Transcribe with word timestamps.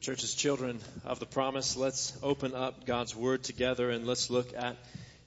church's 0.00 0.34
children 0.34 0.80
of 1.04 1.20
the 1.20 1.26
promise, 1.26 1.76
let's 1.76 2.16
open 2.22 2.54
up 2.54 2.86
God's 2.86 3.14
Word 3.14 3.42
together 3.42 3.90
and 3.90 4.06
let's 4.06 4.30
look 4.30 4.54
at 4.56 4.78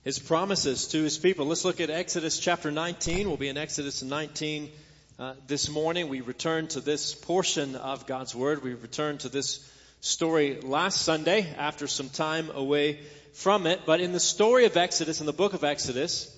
His 0.04 0.18
promises 0.18 0.88
to 0.88 1.04
His 1.04 1.16
people. 1.16 1.46
Let's 1.46 1.64
look 1.64 1.80
at 1.80 1.92
Exodus 1.92 2.40
chapter 2.40 2.71
19. 2.71 3.28
We'll 3.28 3.38
be 3.38 3.49
in 3.49 3.57
Exodus 3.57 4.01
19 4.01 4.71
uh, 5.20 5.36
this 5.46 5.70
morning. 5.70 6.09
We 6.09 6.21
return 6.21 6.70
to 6.70 6.79
this 6.79 7.13
portion 7.13 7.75
of 7.75 8.07
God's 8.07 8.33
Word. 8.33 8.63
We 8.63 8.73
return 8.73 9.20
to 9.20 9.29
this 9.29 9.63
story 10.01 10.60
last 10.62 11.03
Sunday 11.03 11.53
after 11.55 11.85
some 11.85 12.10
time 12.10 12.49
away 12.49 13.01
from 13.33 13.67
it. 13.67 13.81
But 13.85 14.01
in 14.01 14.12
the 14.12 14.19
story 14.19 14.65
of 14.65 14.76
Exodus, 14.76 15.19
in 15.19 15.28
the 15.28 15.33
book 15.33 15.53
of 15.53 15.63
Exodus, 15.63 16.35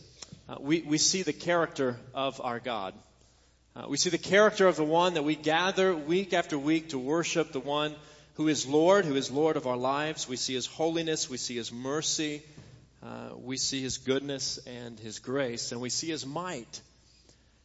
uh, 0.50 0.58
we, 0.60 0.82
we 0.82 0.98
see 0.98 1.22
the 1.22 1.32
character 1.32 1.96
of 2.14 2.42
our 2.42 2.60
God. 2.60 2.94
Uh, 3.78 3.86
we 3.88 3.96
see 3.96 4.10
the 4.10 4.18
character 4.18 4.68
of 4.68 4.76
the 4.76 4.84
one 4.84 5.14
that 5.14 5.24
we 5.24 5.38
gather 5.38 5.96
week 5.96 6.34
after 6.34 6.60
week 6.60 6.90
to 6.90 7.00
worship, 7.00 7.54
the 7.54 7.62
one 7.62 7.96
who 8.36 8.48
is 8.48 8.66
Lord, 8.66 9.06
who 9.06 9.16
is 9.16 9.32
Lord 9.32 9.58
of 9.58 9.68
our 9.68 9.78
lives. 9.78 10.28
We 10.28 10.36
see 10.36 10.54
His 10.54 10.66
holiness, 10.66 11.30
we 11.30 11.38
see 11.38 11.56
His 11.56 11.72
mercy, 11.72 12.44
uh, 13.04 13.30
we 13.38 13.58
see 13.58 13.82
His 13.82 13.98
goodness 13.98 14.60
and 14.68 15.00
His 15.00 15.20
grace, 15.20 15.72
and 15.72 15.82
we 15.82 15.90
see 15.90 16.08
His 16.08 16.26
might 16.26 16.82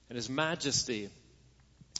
and 0.09 0.16
His 0.16 0.28
majesty. 0.28 1.10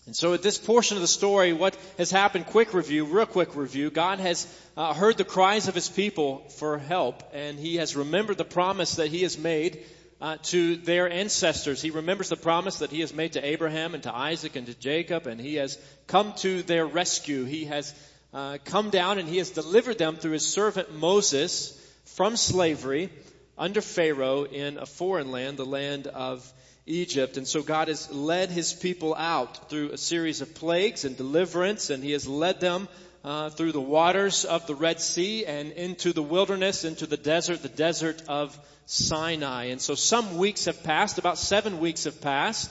And 0.07 0.17
so 0.17 0.33
at 0.33 0.43
this 0.43 0.57
portion 0.57 0.97
of 0.97 1.03
the 1.03 1.09
story, 1.09 1.53
what 1.53 1.77
has 1.99 2.11
happened, 2.11 2.47
quick 2.47 2.73
review, 2.73 3.05
real 3.05 3.27
quick 3.27 3.55
review, 3.55 3.91
God 3.91 4.19
has 4.19 4.47
uh, 4.77 4.95
heard 4.95 5.19
the 5.19 5.25
cries 5.25 5.69
of 5.69 5.75
His 5.75 5.89
people 5.89 6.39
for 6.57 6.79
help, 6.79 7.23
and 7.33 7.59
He 7.59 7.77
has 7.77 7.97
remembered 7.97 8.39
the 8.39 8.45
promise 8.45 8.97
that 8.97 9.09
He 9.09 9.23
has 9.23 9.37
made 9.37 9.85
uh, 10.21 10.37
to 10.43 10.77
their 10.77 11.11
ancestors. 11.11 11.81
He 11.81 11.91
remembers 11.91 12.29
the 12.29 12.37
promise 12.37 12.81
that 12.81 12.91
he 12.91 13.01
has 13.01 13.15
made 13.15 13.33
to 13.33 13.45
Abraham 13.45 13.95
and 13.95 14.03
to 14.03 14.15
Isaac 14.15 14.55
and 14.55 14.67
to 14.67 14.75
Jacob, 14.75 15.27
and 15.27 15.41
he 15.41 15.55
has 15.55 15.79
come 16.07 16.35
to 16.39 16.63
their 16.63 16.87
rescue. 16.87 17.45
He 17.45 17.65
has 17.67 17.95
uh, 18.33 18.59
come 18.65 18.91
down 18.91 19.19
and 19.19 19.29
he 19.29 19.39
has 19.39 19.51
delivered 19.51 19.99
them 19.99 20.17
through 20.17 20.33
his 20.33 20.47
servant 20.47 20.95
Moses 20.95 21.77
from 22.05 22.37
slavery 22.37 23.11
under 23.59 23.81
Pharaoh 23.81 24.45
in 24.45 24.79
a 24.79 24.87
foreign 24.87 25.33
land, 25.33 25.57
the 25.57 25.65
land 25.65 26.07
of 26.07 26.51
Egypt. 26.87 27.37
And 27.37 27.47
so 27.47 27.63
God 27.63 27.89
has 27.89 28.11
led 28.11 28.51
his 28.51 28.73
people 28.73 29.15
out 29.15 29.69
through 29.69 29.91
a 29.91 29.99
series 29.99 30.41
of 30.41 30.55
plagues 30.55 31.05
and 31.05 31.17
deliverance, 31.17 31.91
and 31.91 32.03
he 32.03 32.13
has 32.13 32.27
led 32.27 32.61
them 32.61 32.89
uh, 33.23 33.51
through 33.51 33.73
the 33.73 33.81
waters 33.81 34.45
of 34.45 34.67
the 34.67 34.75
Red 34.75 35.01
Sea 35.01 35.45
and 35.45 35.73
into 35.73 36.13
the 36.13 36.23
wilderness, 36.23 36.85
into 36.85 37.07
the 37.07 37.17
desert, 37.17 37.63
the 37.63 37.69
desert 37.69 38.23
of 38.29 38.59
Sinai. 38.87 39.67
And 39.67 39.81
so 39.81 39.95
some 39.95 40.39
weeks 40.39 40.65
have 40.65 40.83
passed, 40.83 41.19
about 41.19 41.37
seven 41.39 41.81
weeks 41.81 42.05
have 42.05 42.21
passed 42.21 42.71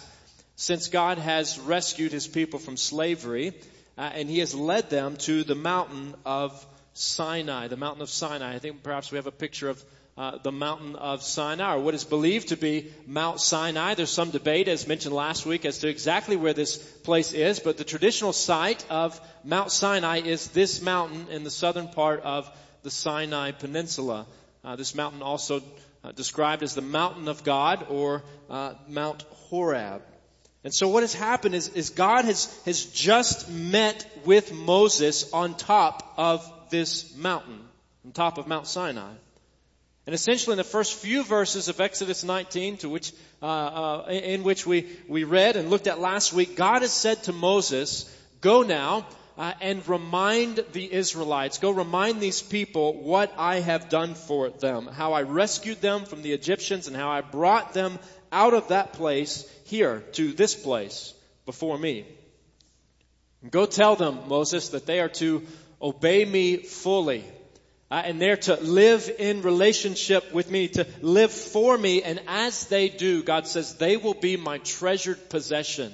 since 0.56 0.90
God 0.90 1.20
has 1.20 1.60
rescued 1.60 2.12
his 2.12 2.28
people 2.28 2.60
from 2.60 2.78
slavery 2.78 3.54
uh, 4.00 4.10
and 4.16 4.30
he 4.30 4.40
has 4.40 4.56
led 4.56 4.90
them 4.90 5.18
to 5.18 5.44
the 5.44 5.56
mountain 5.56 6.16
of 6.26 6.66
Sinai, 6.94 7.68
the 7.68 7.76
mountain 7.76 8.02
of 8.02 8.10
Sinai. 8.10 8.56
I 8.56 8.60
think 8.60 8.82
perhaps 8.82 9.12
we 9.12 9.18
have 9.18 9.28
a 9.28 9.32
picture 9.32 9.68
of 9.68 9.84
uh, 10.18 10.38
the 10.38 10.54
mountain 10.54 10.96
of 10.96 11.22
Sinai, 11.22 11.76
or 11.76 11.80
what 11.80 11.94
is 11.94 12.06
believed 12.06 12.50
to 12.50 12.56
be 12.56 12.92
Mount 13.06 13.42
Sinai. 13.42 13.96
There's 13.96 14.10
some 14.10 14.32
debate, 14.32 14.70
as 14.70 14.88
mentioned 14.88 15.14
last 15.14 15.46
week, 15.46 15.66
as 15.66 15.80
to 15.80 15.90
exactly 15.90 16.38
where 16.38 16.54
this 16.54 16.78
place 16.78 17.34
is, 17.34 17.60
but 17.60 17.78
the 17.78 17.84
traditional 17.84 18.32
site 18.32 18.86
of 18.90 19.20
Mount 19.44 19.70
Sinai 19.70 20.22
is 20.22 20.48
this 20.48 20.82
mountain 20.82 21.28
in 21.30 21.44
the 21.44 21.52
southern 21.52 21.90
part 21.90 22.22
of 22.22 22.50
the 22.84 22.92
Sinai 22.92 23.52
Peninsula. 23.52 24.26
Uh, 24.64 24.78
this 24.78 24.96
mountain 24.96 25.22
also 25.22 25.62
uh, 26.06 26.14
described 26.14 26.64
as 26.64 26.74
the 26.74 26.82
mountain 26.82 27.28
of 27.28 27.44
God 27.44 27.88
or 27.90 28.24
uh, 28.50 28.76
Mount 28.88 29.24
Horeb. 29.50 30.02
And 30.64 30.74
so 30.74 30.90
what 30.90 31.04
has 31.04 31.14
happened 31.14 31.56
is, 31.56 31.70
is 31.70 31.90
God 31.90 32.26
has, 32.26 32.46
has 32.66 32.86
just 32.86 33.50
met 33.50 34.06
with 34.26 34.54
Moses 34.54 35.32
on 35.32 35.56
top 35.56 36.14
of 36.18 36.52
this 36.70 37.16
mountain, 37.16 37.60
on 38.06 38.12
top 38.12 38.38
of 38.38 38.48
Mount 38.48 38.68
Sinai. 38.68 39.14
And 40.06 40.14
essentially 40.14 40.54
in 40.54 40.58
the 40.58 40.64
first 40.64 40.96
few 40.96 41.24
verses 41.24 41.68
of 41.68 41.80
Exodus 41.80 42.24
19, 42.24 42.78
to 42.78 42.90
which, 42.90 43.14
uh, 43.42 43.46
uh, 43.46 44.06
in 44.10 44.44
which 44.44 44.66
we, 44.66 44.88
we 45.08 45.24
read 45.24 45.56
and 45.56 45.70
looked 45.70 45.88
at 45.88 46.00
last 46.00 46.34
week, 46.34 46.56
God 46.56 46.82
has 46.82 46.92
said 46.92 47.24
to 47.24 47.32
Moses, 47.32 48.14
go 48.42 48.64
now 48.64 49.06
uh, 49.40 49.54
and 49.62 49.88
remind 49.88 50.62
the 50.74 50.94
Israelites, 50.94 51.60
go 51.60 51.72
remind 51.72 52.20
these 52.20 52.42
people 52.42 52.94
what 52.94 53.34
I 53.38 53.62
have 53.62 53.88
done 53.88 54.14
for 54.14 54.50
them, 54.50 54.86
how 54.86 55.14
I 55.14 55.22
rescued 55.22 55.80
them 55.80 56.04
from 56.04 56.24
the 56.24 56.34
Egyptians 56.34 56.88
and 56.88 56.96
how 56.96 57.10
I 57.10 57.22
brought 57.22 57.74
them 57.74 57.98
out 58.34 58.54
of 58.54 58.68
that 58.68 58.94
place 58.94 59.50
here 59.64 60.02
to 60.12 60.34
this 60.34 60.56
place 60.56 61.14
before 61.46 61.78
me. 61.78 62.06
And 63.42 63.50
Go 63.50 63.66
tell 63.66 63.96
them, 63.96 64.28
Moses, 64.28 64.70
that 64.70 64.86
they 64.86 65.00
are 65.00 65.10
to 65.24 65.48
obey 65.82 66.26
me 66.26 66.58
fully. 66.58 67.24
Uh, 67.90 68.02
and 68.04 68.22
they're 68.22 68.38
to 68.38 68.56
live 68.56 69.10
in 69.18 69.42
relationship 69.42 70.34
with 70.34 70.52
me, 70.52 70.68
to 70.68 70.86
live 71.02 71.32
for 71.32 71.78
me. 71.78 72.04
And 72.04 72.20
as 72.28 72.68
they 72.68 72.90
do, 72.90 73.24
God 73.24 73.48
says, 73.48 73.76
they 73.76 73.96
will 73.96 74.14
be 74.14 74.36
my 74.36 74.58
treasured 74.60 75.30
possession 75.30 75.94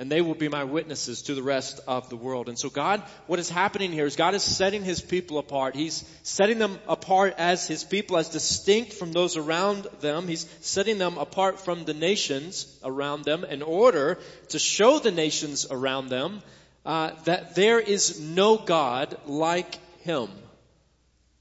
and 0.00 0.10
they 0.10 0.22
will 0.22 0.34
be 0.34 0.48
my 0.48 0.64
witnesses 0.64 1.20
to 1.20 1.34
the 1.34 1.42
rest 1.42 1.78
of 1.86 2.08
the 2.08 2.16
world. 2.16 2.48
And 2.48 2.58
so 2.58 2.70
God, 2.70 3.02
what 3.26 3.38
is 3.38 3.50
happening 3.50 3.92
here 3.92 4.06
is 4.06 4.16
God 4.16 4.34
is 4.34 4.42
setting 4.42 4.82
His 4.82 5.02
people 5.02 5.36
apart. 5.36 5.76
He's 5.76 6.02
setting 6.22 6.58
them 6.58 6.78
apart 6.88 7.34
as 7.36 7.68
His 7.68 7.84
people, 7.84 8.16
as 8.16 8.30
distinct 8.30 8.94
from 8.94 9.12
those 9.12 9.36
around 9.36 9.86
them. 10.00 10.26
He's 10.26 10.48
setting 10.62 10.96
them 10.96 11.18
apart 11.18 11.60
from 11.60 11.84
the 11.84 11.92
nations 11.92 12.74
around 12.82 13.24
them 13.24 13.44
in 13.44 13.60
order 13.60 14.18
to 14.48 14.58
show 14.58 15.00
the 15.00 15.12
nations 15.12 15.66
around 15.70 16.08
them 16.08 16.40
uh, 16.86 17.10
that 17.24 17.54
there 17.54 17.78
is 17.78 18.18
no 18.18 18.56
God 18.56 19.14
like 19.26 19.74
Him. 19.98 20.30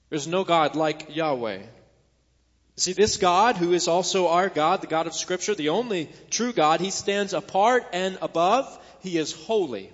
There's 0.09 0.27
no 0.27 0.43
God 0.43 0.75
like 0.75 1.15
Yahweh. 1.15 1.61
See, 2.79 2.93
this 2.93 3.17
God, 3.17 3.57
who 3.57 3.73
is 3.73 3.89
also 3.89 4.29
our 4.29 4.47
God, 4.47 4.79
the 4.79 4.87
God 4.87 5.05
of 5.05 5.13
Scripture, 5.13 5.53
the 5.53 5.69
only 5.69 6.09
true 6.29 6.53
God, 6.53 6.79
He 6.79 6.91
stands 6.91 7.33
apart 7.33 7.85
and 7.91 8.17
above. 8.21 8.79
He 9.01 9.17
is 9.17 9.33
holy. 9.33 9.91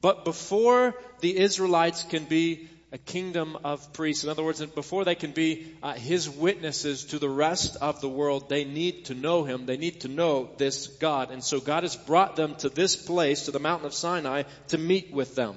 But 0.00 0.24
before 0.24 0.94
the 1.20 1.36
Israelites 1.36 2.04
can 2.04 2.24
be 2.24 2.70
a 2.90 2.96
kingdom 2.96 3.58
of 3.64 3.92
priests, 3.92 4.24
in 4.24 4.30
other 4.30 4.42
words, 4.42 4.64
before 4.64 5.04
they 5.04 5.14
can 5.14 5.32
be 5.32 5.74
uh, 5.82 5.92
His 5.92 6.30
witnesses 6.30 7.04
to 7.06 7.18
the 7.18 7.28
rest 7.28 7.76
of 7.82 8.00
the 8.00 8.08
world, 8.08 8.48
they 8.48 8.64
need 8.64 9.04
to 9.04 9.14
know 9.14 9.44
Him. 9.44 9.66
They 9.66 9.76
need 9.76 10.00
to 10.00 10.08
know 10.08 10.48
this 10.56 10.86
God. 10.86 11.30
And 11.30 11.44
so 11.44 11.60
God 11.60 11.82
has 11.82 11.96
brought 11.96 12.36
them 12.36 12.54
to 12.56 12.70
this 12.70 12.96
place, 12.96 13.42
to 13.42 13.50
the 13.50 13.60
mountain 13.60 13.86
of 13.86 13.92
Sinai, 13.92 14.44
to 14.68 14.78
meet 14.78 15.12
with 15.12 15.34
them. 15.34 15.54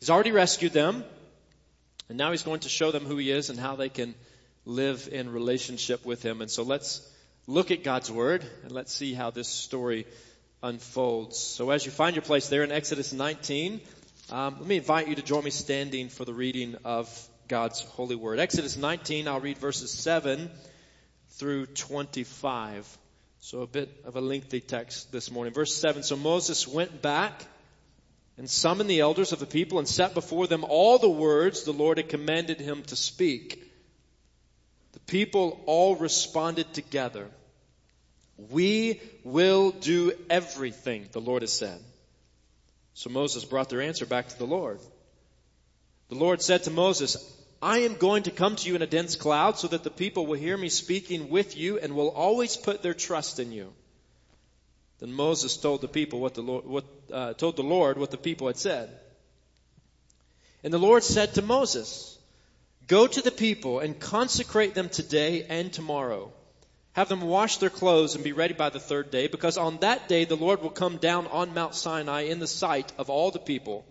He's 0.00 0.10
already 0.10 0.32
rescued 0.32 0.74
them. 0.74 1.02
And 2.08 2.18
now 2.18 2.30
he's 2.30 2.42
going 2.42 2.60
to 2.60 2.68
show 2.68 2.92
them 2.92 3.04
who 3.04 3.16
he 3.16 3.30
is 3.30 3.50
and 3.50 3.58
how 3.58 3.76
they 3.76 3.88
can 3.88 4.14
live 4.64 5.08
in 5.10 5.32
relationship 5.32 6.04
with 6.04 6.22
him. 6.22 6.40
And 6.40 6.50
so 6.50 6.62
let's 6.62 7.08
look 7.46 7.70
at 7.70 7.84
God's 7.84 8.10
word 8.10 8.44
and 8.62 8.72
let's 8.72 8.92
see 8.92 9.14
how 9.14 9.30
this 9.30 9.48
story 9.48 10.06
unfolds. 10.62 11.38
So 11.38 11.70
as 11.70 11.84
you 11.84 11.92
find 11.92 12.14
your 12.14 12.22
place 12.22 12.48
there 12.48 12.64
in 12.64 12.72
Exodus 12.72 13.12
19, 13.12 13.80
um, 14.30 14.56
let 14.58 14.66
me 14.66 14.76
invite 14.76 15.08
you 15.08 15.14
to 15.14 15.22
join 15.22 15.44
me 15.44 15.50
standing 15.50 16.08
for 16.08 16.24
the 16.24 16.34
reading 16.34 16.76
of 16.84 17.08
God's 17.48 17.82
holy 17.82 18.16
word. 18.16 18.40
Exodus 18.40 18.76
19, 18.76 19.28
I'll 19.28 19.40
read 19.40 19.58
verses 19.58 19.92
7 19.92 20.50
through 21.30 21.66
25. 21.66 22.98
So 23.40 23.62
a 23.62 23.66
bit 23.66 23.88
of 24.04 24.16
a 24.16 24.20
lengthy 24.20 24.60
text 24.60 25.12
this 25.12 25.30
morning. 25.30 25.54
Verse 25.54 25.74
7, 25.74 26.02
so 26.02 26.16
Moses 26.16 26.66
went 26.66 27.02
back 27.02 27.44
and 28.38 28.48
summoned 28.48 28.90
the 28.90 29.00
elders 29.00 29.32
of 29.32 29.38
the 29.38 29.46
people 29.46 29.78
and 29.78 29.88
set 29.88 30.14
before 30.14 30.46
them 30.46 30.64
all 30.68 30.98
the 30.98 31.08
words 31.08 31.62
the 31.62 31.72
Lord 31.72 31.96
had 31.96 32.08
commanded 32.08 32.60
him 32.60 32.82
to 32.84 32.96
speak. 32.96 33.62
The 34.92 35.00
people 35.00 35.60
all 35.66 35.96
responded 35.96 36.72
together. 36.74 37.28
We 38.50 39.00
will 39.24 39.70
do 39.70 40.12
everything 40.28 41.08
the 41.12 41.20
Lord 41.20 41.42
has 41.42 41.52
said. 41.52 41.80
So 42.94 43.10
Moses 43.10 43.44
brought 43.44 43.70
their 43.70 43.82
answer 43.82 44.06
back 44.06 44.28
to 44.28 44.38
the 44.38 44.46
Lord. 44.46 44.80
The 46.08 46.14
Lord 46.14 46.42
said 46.42 46.64
to 46.64 46.70
Moses, 46.70 47.16
I 47.60 47.78
am 47.78 47.96
going 47.96 48.24
to 48.24 48.30
come 48.30 48.56
to 48.56 48.68
you 48.68 48.74
in 48.74 48.82
a 48.82 48.86
dense 48.86 49.16
cloud 49.16 49.58
so 49.58 49.68
that 49.68 49.82
the 49.82 49.90
people 49.90 50.26
will 50.26 50.38
hear 50.38 50.56
me 50.56 50.68
speaking 50.68 51.30
with 51.30 51.56
you 51.56 51.78
and 51.78 51.94
will 51.94 52.10
always 52.10 52.56
put 52.56 52.82
their 52.82 52.94
trust 52.94 53.40
in 53.40 53.50
you. 53.52 53.72
Then 54.98 55.12
Moses 55.12 55.56
told 55.56 55.82
the 55.82 55.88
people 55.88 56.20
what 56.20 56.34
the 56.34 56.42
Lord, 56.42 56.64
what, 56.64 56.84
uh, 57.12 57.34
told 57.34 57.56
the 57.56 57.62
Lord 57.62 57.98
what 57.98 58.10
the 58.10 58.16
people 58.16 58.46
had 58.46 58.56
said. 58.56 58.90
And 60.64 60.72
the 60.72 60.78
Lord 60.78 61.04
said 61.04 61.34
to 61.34 61.42
Moses, 61.42 62.18
Go 62.86 63.06
to 63.06 63.20
the 63.20 63.30
people 63.30 63.80
and 63.80 63.98
consecrate 63.98 64.74
them 64.74 64.88
today 64.88 65.44
and 65.48 65.72
tomorrow. 65.72 66.32
Have 66.92 67.08
them 67.10 67.20
wash 67.20 67.58
their 67.58 67.70
clothes 67.70 68.14
and 68.14 68.24
be 68.24 68.32
ready 68.32 68.54
by 68.54 68.70
the 68.70 68.80
third 68.80 69.10
day, 69.10 69.26
because 69.26 69.58
on 69.58 69.78
that 69.78 70.08
day 70.08 70.24
the 70.24 70.36
Lord 70.36 70.62
will 70.62 70.70
come 70.70 70.96
down 70.96 71.26
on 71.26 71.52
Mount 71.52 71.74
Sinai 71.74 72.22
in 72.22 72.38
the 72.38 72.46
sight 72.46 72.90
of 72.96 73.10
all 73.10 73.30
the 73.30 73.38
people. 73.38 73.84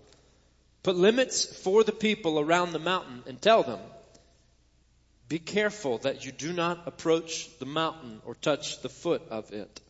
Put 0.82 0.96
limits 0.96 1.46
for 1.46 1.84
the 1.84 1.92
people 1.92 2.40
around 2.40 2.72
the 2.72 2.80
mountain 2.80 3.24
and 3.28 3.40
tell 3.40 3.62
them, 3.62 3.80
Be 5.28 5.40
careful 5.40 6.00
that 6.00 6.26
you 6.26 6.32
do 6.32 6.52
not 6.52 6.88
approach 6.88 7.50
the 7.60 7.66
mountain 7.66 8.22
or 8.26 8.34
touch 8.34 8.82
the 8.82 8.90
foot 8.90 9.22
of 9.30 9.52
it. 9.52 9.82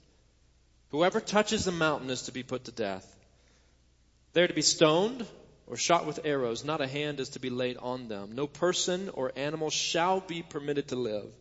Whoever 0.91 1.19
touches 1.19 1.65
the 1.65 1.71
mountain 1.71 2.09
is 2.09 2.23
to 2.23 2.31
be 2.31 2.43
put 2.43 2.65
to 2.65 2.71
death. 2.71 3.05
They 4.33 4.43
are 4.43 4.47
to 4.47 4.53
be 4.53 4.61
stoned 4.61 5.25
or 5.67 5.77
shot 5.77 6.05
with 6.05 6.25
arrows. 6.25 6.63
Not 6.63 6.81
a 6.81 6.87
hand 6.87 7.19
is 7.19 7.29
to 7.29 7.39
be 7.39 7.49
laid 7.49 7.77
on 7.77 8.07
them. 8.07 8.33
No 8.33 8.47
person 8.47 9.09
or 9.09 9.31
animal 9.35 9.69
shall 9.69 10.19
be 10.19 10.43
permitted 10.43 10.89
to 10.89 10.95
live. 10.95 11.31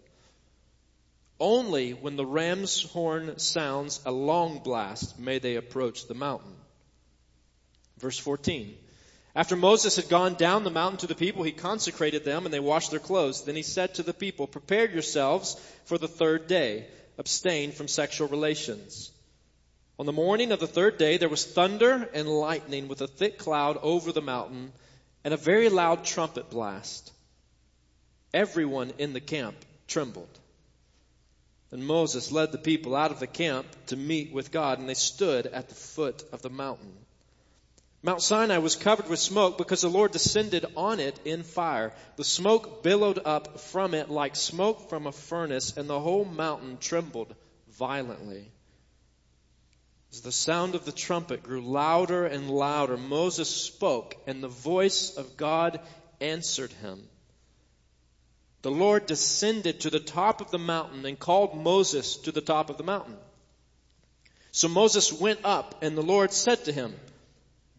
Only 1.40 1.92
when 1.92 2.16
the 2.16 2.24
ram's 2.24 2.82
horn 2.82 3.38
sounds 3.38 4.00
a 4.06 4.12
long 4.12 4.60
blast 4.60 5.18
may 5.18 5.38
they 5.38 5.56
approach 5.56 6.06
the 6.06 6.14
mountain. 6.14 6.54
Verse 7.98 8.18
14. 8.18 8.76
After 9.36 9.56
Moses 9.56 9.96
had 9.96 10.08
gone 10.08 10.34
down 10.34 10.62
the 10.62 10.70
mountain 10.70 10.98
to 10.98 11.06
the 11.08 11.16
people, 11.16 11.42
he 11.42 11.50
consecrated 11.50 12.24
them 12.24 12.44
and 12.44 12.54
they 12.54 12.60
washed 12.60 12.92
their 12.92 13.00
clothes. 13.00 13.44
Then 13.44 13.56
he 13.56 13.62
said 13.62 13.94
to 13.94 14.04
the 14.04 14.14
people, 14.14 14.46
prepare 14.46 14.88
yourselves 14.88 15.60
for 15.86 15.98
the 15.98 16.08
third 16.08 16.46
day. 16.46 16.86
Abstain 17.18 17.72
from 17.72 17.88
sexual 17.88 18.28
relations. 18.28 19.10
On 19.96 20.06
the 20.06 20.12
morning 20.12 20.50
of 20.50 20.58
the 20.58 20.66
third 20.66 20.98
day, 20.98 21.18
there 21.18 21.28
was 21.28 21.44
thunder 21.44 22.08
and 22.12 22.28
lightning 22.28 22.88
with 22.88 23.00
a 23.00 23.06
thick 23.06 23.38
cloud 23.38 23.78
over 23.80 24.10
the 24.10 24.20
mountain 24.20 24.72
and 25.22 25.32
a 25.32 25.38
very 25.38 25.68
loud 25.68 26.04
trumpet 26.04 26.50
blast. 26.50 27.12
Everyone 28.32 28.92
in 28.98 29.12
the 29.12 29.20
camp 29.20 29.56
trembled. 29.86 30.38
And 31.70 31.86
Moses 31.86 32.32
led 32.32 32.50
the 32.50 32.58
people 32.58 32.96
out 32.96 33.12
of 33.12 33.20
the 33.20 33.28
camp 33.28 33.66
to 33.86 33.96
meet 33.96 34.32
with 34.32 34.50
God, 34.50 34.78
and 34.80 34.88
they 34.88 34.94
stood 34.94 35.46
at 35.46 35.68
the 35.68 35.74
foot 35.74 36.24
of 36.32 36.42
the 36.42 36.50
mountain. 36.50 36.92
Mount 38.02 38.20
Sinai 38.20 38.58
was 38.58 38.76
covered 38.76 39.08
with 39.08 39.18
smoke 39.18 39.56
because 39.56 39.80
the 39.80 39.88
Lord 39.88 40.12
descended 40.12 40.66
on 40.76 41.00
it 41.00 41.18
in 41.24 41.42
fire. 41.42 41.92
The 42.16 42.24
smoke 42.24 42.82
billowed 42.82 43.20
up 43.24 43.60
from 43.60 43.94
it 43.94 44.10
like 44.10 44.36
smoke 44.36 44.90
from 44.90 45.06
a 45.06 45.12
furnace, 45.12 45.76
and 45.76 45.88
the 45.88 46.00
whole 46.00 46.24
mountain 46.24 46.78
trembled 46.78 47.34
violently. 47.68 48.50
As 50.14 50.20
the 50.20 50.30
sound 50.30 50.76
of 50.76 50.84
the 50.84 50.92
trumpet 50.92 51.42
grew 51.42 51.60
louder 51.60 52.24
and 52.24 52.48
louder, 52.48 52.96
Moses 52.96 53.50
spoke, 53.50 54.16
and 54.28 54.40
the 54.40 54.46
voice 54.46 55.16
of 55.16 55.36
God 55.36 55.80
answered 56.20 56.70
him 56.74 57.08
the 58.62 58.70
Lord 58.70 59.06
descended 59.06 59.80
to 59.80 59.90
the 59.90 59.98
top 59.98 60.40
of 60.40 60.52
the 60.52 60.58
mountain 60.58 61.04
and 61.04 61.18
called 61.18 61.56
Moses 61.56 62.16
to 62.18 62.30
the 62.30 62.40
top 62.40 62.70
of 62.70 62.78
the 62.78 62.84
mountain. 62.84 63.16
So 64.52 64.68
Moses 64.68 65.12
went 65.12 65.40
up 65.42 65.82
and 65.82 65.98
the 65.98 66.02
Lord 66.02 66.32
said 66.32 66.64
to 66.66 66.72
him, 66.72 66.94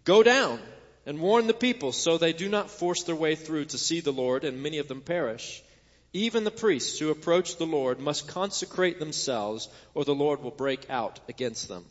go 0.03 0.21
down 0.21 0.59
and 1.05 1.21
warn 1.21 1.47
the 1.47 1.53
people 1.53 1.93
so 1.93 2.17
they 2.17 2.33
do 2.33 2.49
not 2.49 2.69
force 2.69 3.03
their 3.03 3.15
way 3.15 3.35
through 3.35 3.65
to 3.65 3.77
see 3.77 4.01
the 4.01 4.11
Lord 4.11 4.43
and 4.43 4.61
many 4.61 4.79
of 4.79 4.89
them 4.89 4.99
perish. 4.99 5.63
Even 6.11 6.43
the 6.43 6.51
priests 6.51 6.99
who 6.99 7.11
approach 7.11 7.55
the 7.55 7.65
Lord 7.65 8.01
must 8.01 8.27
consecrate 8.27 8.99
themselves 8.99 9.69
or 9.93 10.03
the 10.03 10.13
Lord 10.13 10.43
will 10.43 10.51
break 10.51 10.89
out 10.89 11.21
against 11.29 11.69
them. 11.69 11.85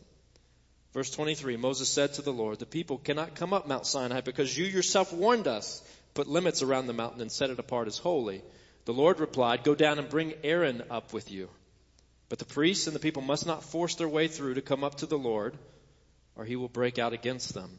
Verse 0.95 1.11
23, 1.11 1.57
Moses 1.57 1.89
said 1.89 2.13
to 2.13 2.21
the 2.21 2.31
Lord, 2.31 2.57
the 2.57 2.65
people 2.65 2.97
cannot 2.97 3.35
come 3.35 3.51
up 3.51 3.67
Mount 3.67 3.85
Sinai 3.85 4.21
because 4.21 4.57
you 4.57 4.63
yourself 4.63 5.11
warned 5.11 5.45
us. 5.45 5.83
Put 6.13 6.27
limits 6.27 6.61
around 6.61 6.87
the 6.87 6.93
mountain 6.93 7.19
and 7.19 7.29
set 7.29 7.49
it 7.49 7.59
apart 7.59 7.87
as 7.87 7.97
holy. 7.97 8.41
The 8.85 8.93
Lord 8.93 9.19
replied, 9.19 9.65
Go 9.65 9.75
down 9.75 9.99
and 9.99 10.07
bring 10.07 10.33
Aaron 10.41 10.83
up 10.89 11.11
with 11.11 11.29
you. 11.31 11.49
But 12.29 12.39
the 12.39 12.45
priests 12.45 12.87
and 12.87 12.95
the 12.95 13.01
people 13.01 13.21
must 13.21 13.45
not 13.45 13.65
force 13.65 13.95
their 13.95 14.07
way 14.07 14.29
through 14.29 14.53
to 14.53 14.61
come 14.61 14.85
up 14.85 14.95
to 14.99 15.05
the 15.05 15.17
Lord, 15.17 15.57
or 16.37 16.45
he 16.45 16.55
will 16.55 16.69
break 16.69 16.97
out 16.97 17.11
against 17.11 17.53
them. 17.53 17.77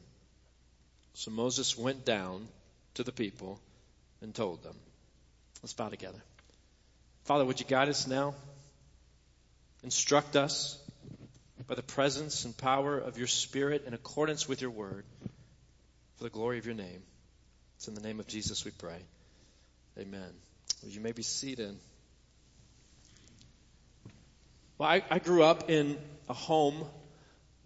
So 1.15 1.31
Moses 1.31 1.79
went 1.79 2.05
down 2.05 2.47
to 2.97 3.03
the 3.03 3.13
people 3.13 3.59
and 4.21 4.35
told 4.35 4.63
them. 4.63 4.77
Let's 5.63 5.73
bow 5.73 5.89
together. 5.89 6.23
Father, 7.25 7.47
would 7.47 7.61
you 7.61 7.67
guide 7.67 7.89
us 7.89 8.07
now? 8.07 8.35
Instruct 9.83 10.37
us 10.37 10.79
by 11.67 11.75
the 11.75 11.83
presence 11.83 12.45
and 12.45 12.57
power 12.57 12.99
of 12.99 13.19
your 13.19 13.27
Spirit 13.27 13.85
in 13.87 13.95
accordance 13.95 14.49
with 14.49 14.61
your 14.61 14.71
word 14.71 15.05
for 16.17 16.25
the 16.25 16.31
glory 16.31 16.59
of 16.59 16.67
your 16.67 16.75
name. 16.75 17.03
It's 17.77 17.89
in 17.89 17.95
the 17.95 18.01
name 18.01 18.21
of 18.21 18.27
Jesus 18.27 18.65
we 18.65 18.71
pray. 18.71 18.99
Amen. 19.99 20.31
You 20.87 21.01
may 21.01 21.13
be 21.13 21.23
seated. 21.23 21.77
Well, 24.79 24.89
I, 24.89 25.03
I 25.11 25.19
grew 25.19 25.43
up 25.43 25.71
in 25.71 25.99
a 26.29 26.35
home 26.35 26.85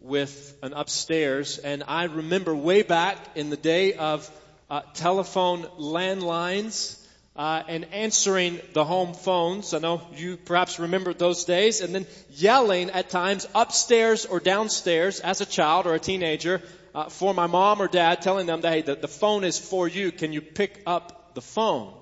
with 0.00 0.56
an 0.62 0.72
upstairs, 0.72 1.58
and 1.58 1.84
I 1.86 2.04
remember 2.04 2.54
way 2.54 2.82
back 2.82 3.18
in 3.34 3.50
the 3.50 3.56
day 3.56 3.94
of 3.94 4.30
uh, 4.70 4.82
telephone 4.94 5.64
landlines 5.78 6.99
uh, 7.40 7.62
and 7.68 7.86
answering 7.94 8.60
the 8.74 8.84
home 8.84 9.14
phones. 9.14 9.72
I 9.72 9.78
know 9.78 10.02
you 10.14 10.36
perhaps 10.36 10.78
remember 10.78 11.14
those 11.14 11.46
days, 11.46 11.80
and 11.80 11.94
then 11.94 12.06
yelling 12.32 12.90
at 12.90 13.08
times 13.08 13.46
upstairs 13.54 14.26
or 14.26 14.40
downstairs 14.40 15.20
as 15.20 15.40
a 15.40 15.46
child 15.46 15.86
or 15.86 15.94
a 15.94 15.98
teenager 15.98 16.60
uh, 16.94 17.08
for 17.08 17.32
my 17.32 17.46
mom 17.46 17.80
or 17.80 17.88
dad, 17.88 18.20
telling 18.20 18.44
them 18.44 18.60
that 18.60 18.70
hey, 18.70 18.82
the, 18.82 18.94
the 18.94 19.08
phone 19.08 19.44
is 19.44 19.58
for 19.58 19.88
you. 19.88 20.12
Can 20.12 20.34
you 20.34 20.42
pick 20.42 20.82
up 20.86 21.32
the 21.32 21.40
phone? 21.40 21.94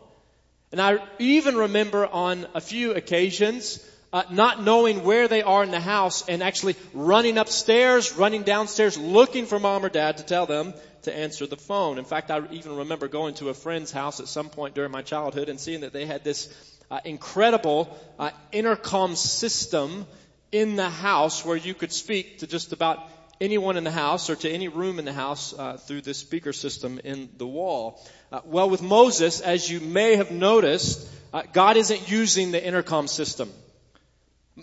And 0.72 0.80
I 0.80 0.98
even 1.20 1.54
remember 1.54 2.04
on 2.04 2.44
a 2.54 2.60
few 2.60 2.94
occasions 2.94 3.78
uh, 4.12 4.22
not 4.30 4.62
knowing 4.62 5.04
where 5.04 5.28
they 5.28 5.42
are 5.42 5.62
in 5.62 5.70
the 5.70 5.80
house 5.80 6.26
and 6.28 6.42
actually 6.42 6.76
running 6.94 7.38
upstairs, 7.38 8.12
running 8.12 8.42
downstairs, 8.42 8.96
looking 8.96 9.46
for 9.46 9.58
mom 9.58 9.84
or 9.84 9.88
dad 9.88 10.18
to 10.18 10.24
tell 10.24 10.46
them 10.46 10.74
to 11.02 11.14
answer 11.14 11.46
the 11.46 11.56
phone. 11.56 11.98
In 11.98 12.04
fact, 12.04 12.30
I 12.30 12.42
even 12.52 12.76
remember 12.76 13.08
going 13.08 13.34
to 13.34 13.50
a 13.50 13.54
friend's 13.54 13.92
house 13.92 14.20
at 14.20 14.28
some 14.28 14.48
point 14.48 14.74
during 14.74 14.90
my 14.90 15.02
childhood 15.02 15.48
and 15.48 15.60
seeing 15.60 15.82
that 15.82 15.92
they 15.92 16.06
had 16.06 16.24
this 16.24 16.48
uh, 16.90 17.00
incredible 17.04 17.98
uh, 18.18 18.30
intercom 18.50 19.14
system 19.14 20.06
in 20.52 20.76
the 20.76 20.88
house 20.88 21.44
where 21.44 21.56
you 21.56 21.74
could 21.74 21.92
speak 21.92 22.38
to 22.38 22.46
just 22.46 22.72
about 22.72 22.98
anyone 23.40 23.76
in 23.76 23.84
the 23.84 23.90
house 23.90 24.30
or 24.30 24.36
to 24.36 24.50
any 24.50 24.68
room 24.68 24.98
in 24.98 25.04
the 25.04 25.12
house 25.12 25.54
uh, 25.56 25.76
through 25.76 26.00
this 26.00 26.18
speaker 26.18 26.52
system 26.52 27.00
in 27.04 27.28
the 27.36 27.46
wall. 27.46 28.02
Uh, 28.32 28.40
well, 28.44 28.68
with 28.68 28.82
Moses, 28.82 29.40
as 29.40 29.70
you 29.70 29.80
may 29.80 30.16
have 30.16 30.30
noticed, 30.30 31.08
uh, 31.32 31.42
God 31.52 31.76
isn't 31.76 32.10
using 32.10 32.50
the 32.52 32.64
intercom 32.64 33.06
system. 33.06 33.52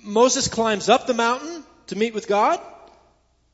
Moses 0.03 0.47
climbs 0.47 0.89
up 0.89 1.07
the 1.07 1.13
mountain 1.13 1.63
to 1.87 1.95
meet 1.95 2.13
with 2.13 2.27
God, 2.27 2.59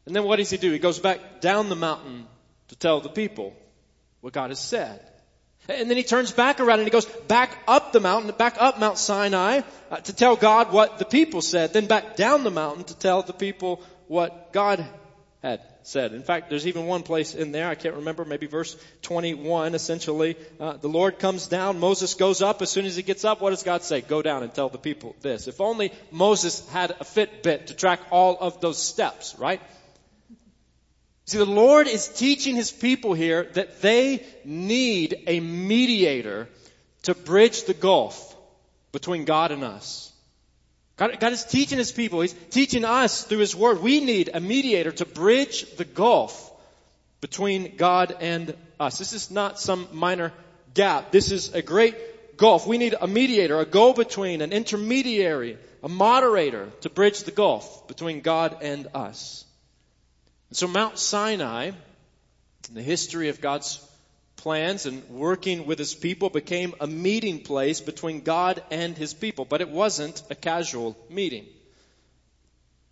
and 0.06 0.16
then 0.16 0.24
what 0.24 0.38
does 0.38 0.50
he 0.50 0.58
do? 0.58 0.72
He 0.72 0.80
goes 0.80 1.00
back 1.00 1.42
down 1.42 1.70
the 1.70 1.76
mountain 1.76 2.28
to 2.70 2.76
tell 2.76 3.02
the 3.02 3.10
people 3.10 3.56
what 4.22 4.34
God 4.34 4.50
has 4.50 4.60
said. 4.60 5.06
And 5.70 5.90
then 5.90 5.98
he 5.98 6.04
turns 6.04 6.32
back 6.32 6.60
around 6.60 6.80
and 6.80 6.88
he 6.88 6.92
goes 6.92 7.06
back 7.06 7.56
up 7.68 7.92
the 7.92 8.00
mountain, 8.00 8.34
back 8.36 8.56
up 8.60 8.80
Mount 8.80 8.98
Sinai 8.98 9.62
uh, 9.92 9.98
to 9.98 10.14
tell 10.14 10.36
God 10.36 10.72
what 10.72 10.98
the 10.98 11.06
people 11.06 11.42
said, 11.42 11.72
then 11.72 11.86
back 11.86 12.16
down 12.16 12.44
the 12.44 12.50
mountain 12.50 12.84
to 12.86 12.98
tell 12.98 13.22
the 13.22 13.34
people 13.34 13.84
what 14.08 14.52
God 14.54 14.84
had 15.44 15.62
said. 15.84 16.14
In 16.14 16.24
fact, 16.24 16.50
there's 16.50 16.68
even 16.68 16.86
one 16.86 17.04
place 17.04 17.36
in 17.36 17.52
there, 17.52 17.68
I 17.68 17.76
can't 17.76 17.96
remember, 17.96 18.26
maybe 18.26 18.48
verse 18.48 18.76
21, 19.02 19.76
essentially. 19.76 20.36
Uh, 20.60 20.74
the 20.74 20.88
Lord 20.88 21.20
comes 21.20 21.48
down, 21.48 21.80
Moses 21.80 22.14
goes 22.14 22.42
up. 22.42 22.62
As 22.62 22.70
soon 22.70 22.86
as 22.86 22.96
he 22.96 23.04
gets 23.04 23.26
up, 23.26 23.42
what 23.42 23.52
does 23.52 23.64
God 23.64 23.84
say? 23.84 24.02
Go 24.02 24.22
down 24.22 24.44
and 24.44 24.54
tell 24.54 24.70
the 24.70 24.78
people 24.78 25.16
this. 25.22 25.48
If 25.48 25.62
only 25.62 25.92
Moses 26.12 26.68
had 26.70 26.92
a 26.92 27.04
Fitbit 27.04 27.68
to 27.68 27.74
track 27.74 28.00
all 28.12 28.38
of 28.40 28.62
those 28.62 28.78
steps, 28.78 29.36
right? 29.38 29.62
See, 31.26 31.38
the 31.38 31.46
Lord 31.46 31.88
is 31.88 32.08
teaching 32.08 32.56
his 32.56 32.72
people 32.72 33.14
here 33.14 33.44
that 33.54 33.82
they 33.82 34.26
need 34.44 35.24
a 35.28 35.40
mediator 35.40 36.50
to 37.04 37.16
bridge 37.16 37.64
the 37.64 37.74
gulf 37.74 38.36
between 38.92 39.26
God 39.26 39.52
and 39.52 39.64
us. 39.64 40.11
God, 40.98 41.20
God 41.20 41.34
is 41.34 41.44
teaching 41.44 41.78
His 41.78 41.92
people. 41.92 42.22
He's 42.22 42.36
teaching 42.50 42.86
us 42.86 43.24
through 43.24 43.40
His 43.40 43.56
Word. 43.56 43.82
We 43.82 44.00
need 44.02 44.30
a 44.34 44.40
mediator 44.40 44.92
to 44.92 45.06
bridge 45.06 45.76
the 45.76 45.86
gulf 45.86 46.52
between 47.22 47.76
God 47.78 48.16
and 48.20 48.56
us. 48.80 48.98
This 48.98 49.14
is 49.14 49.32
not 49.32 49.60
some 49.60 49.88
minor 49.94 50.34
gap. 50.74 51.12
This 51.12 51.32
is 51.32 51.54
a 51.54 51.62
great 51.62 52.38
gulf. 52.38 52.66
We 52.66 52.78
need 52.78 52.96
a 53.00 53.08
mediator, 53.08 53.60
a 53.60 53.66
go-between, 53.66 54.42
an 54.42 54.52
intermediary, 54.52 55.58
a 55.84 55.90
moderator 55.90 56.70
to 56.82 56.90
bridge 56.90 57.24
the 57.24 57.32
gulf 57.32 57.88
between 57.88 58.22
God 58.22 58.58
and 58.62 58.88
us. 58.94 59.46
And 60.50 60.58
so 60.58 60.68
Mount 60.68 60.98
Sinai, 60.98 61.72
in 62.70 62.76
the 62.76 62.82
history 62.82 63.30
of 63.30 63.42
God's 63.42 63.78
plans 64.42 64.86
and 64.88 65.08
working 65.10 65.66
with 65.68 65.78
his 65.78 65.94
people 65.94 66.30
became 66.30 66.74
a 66.80 66.88
meeting 66.88 67.42
place 67.42 67.80
between 67.80 68.22
God 68.22 68.64
and 68.72 68.98
his 68.98 69.14
people. 69.14 69.46
But 69.46 69.62
it 69.62 69.70
wasn't 69.70 70.24
a 70.30 70.36
casual 70.36 70.98
meeting. 71.10 71.46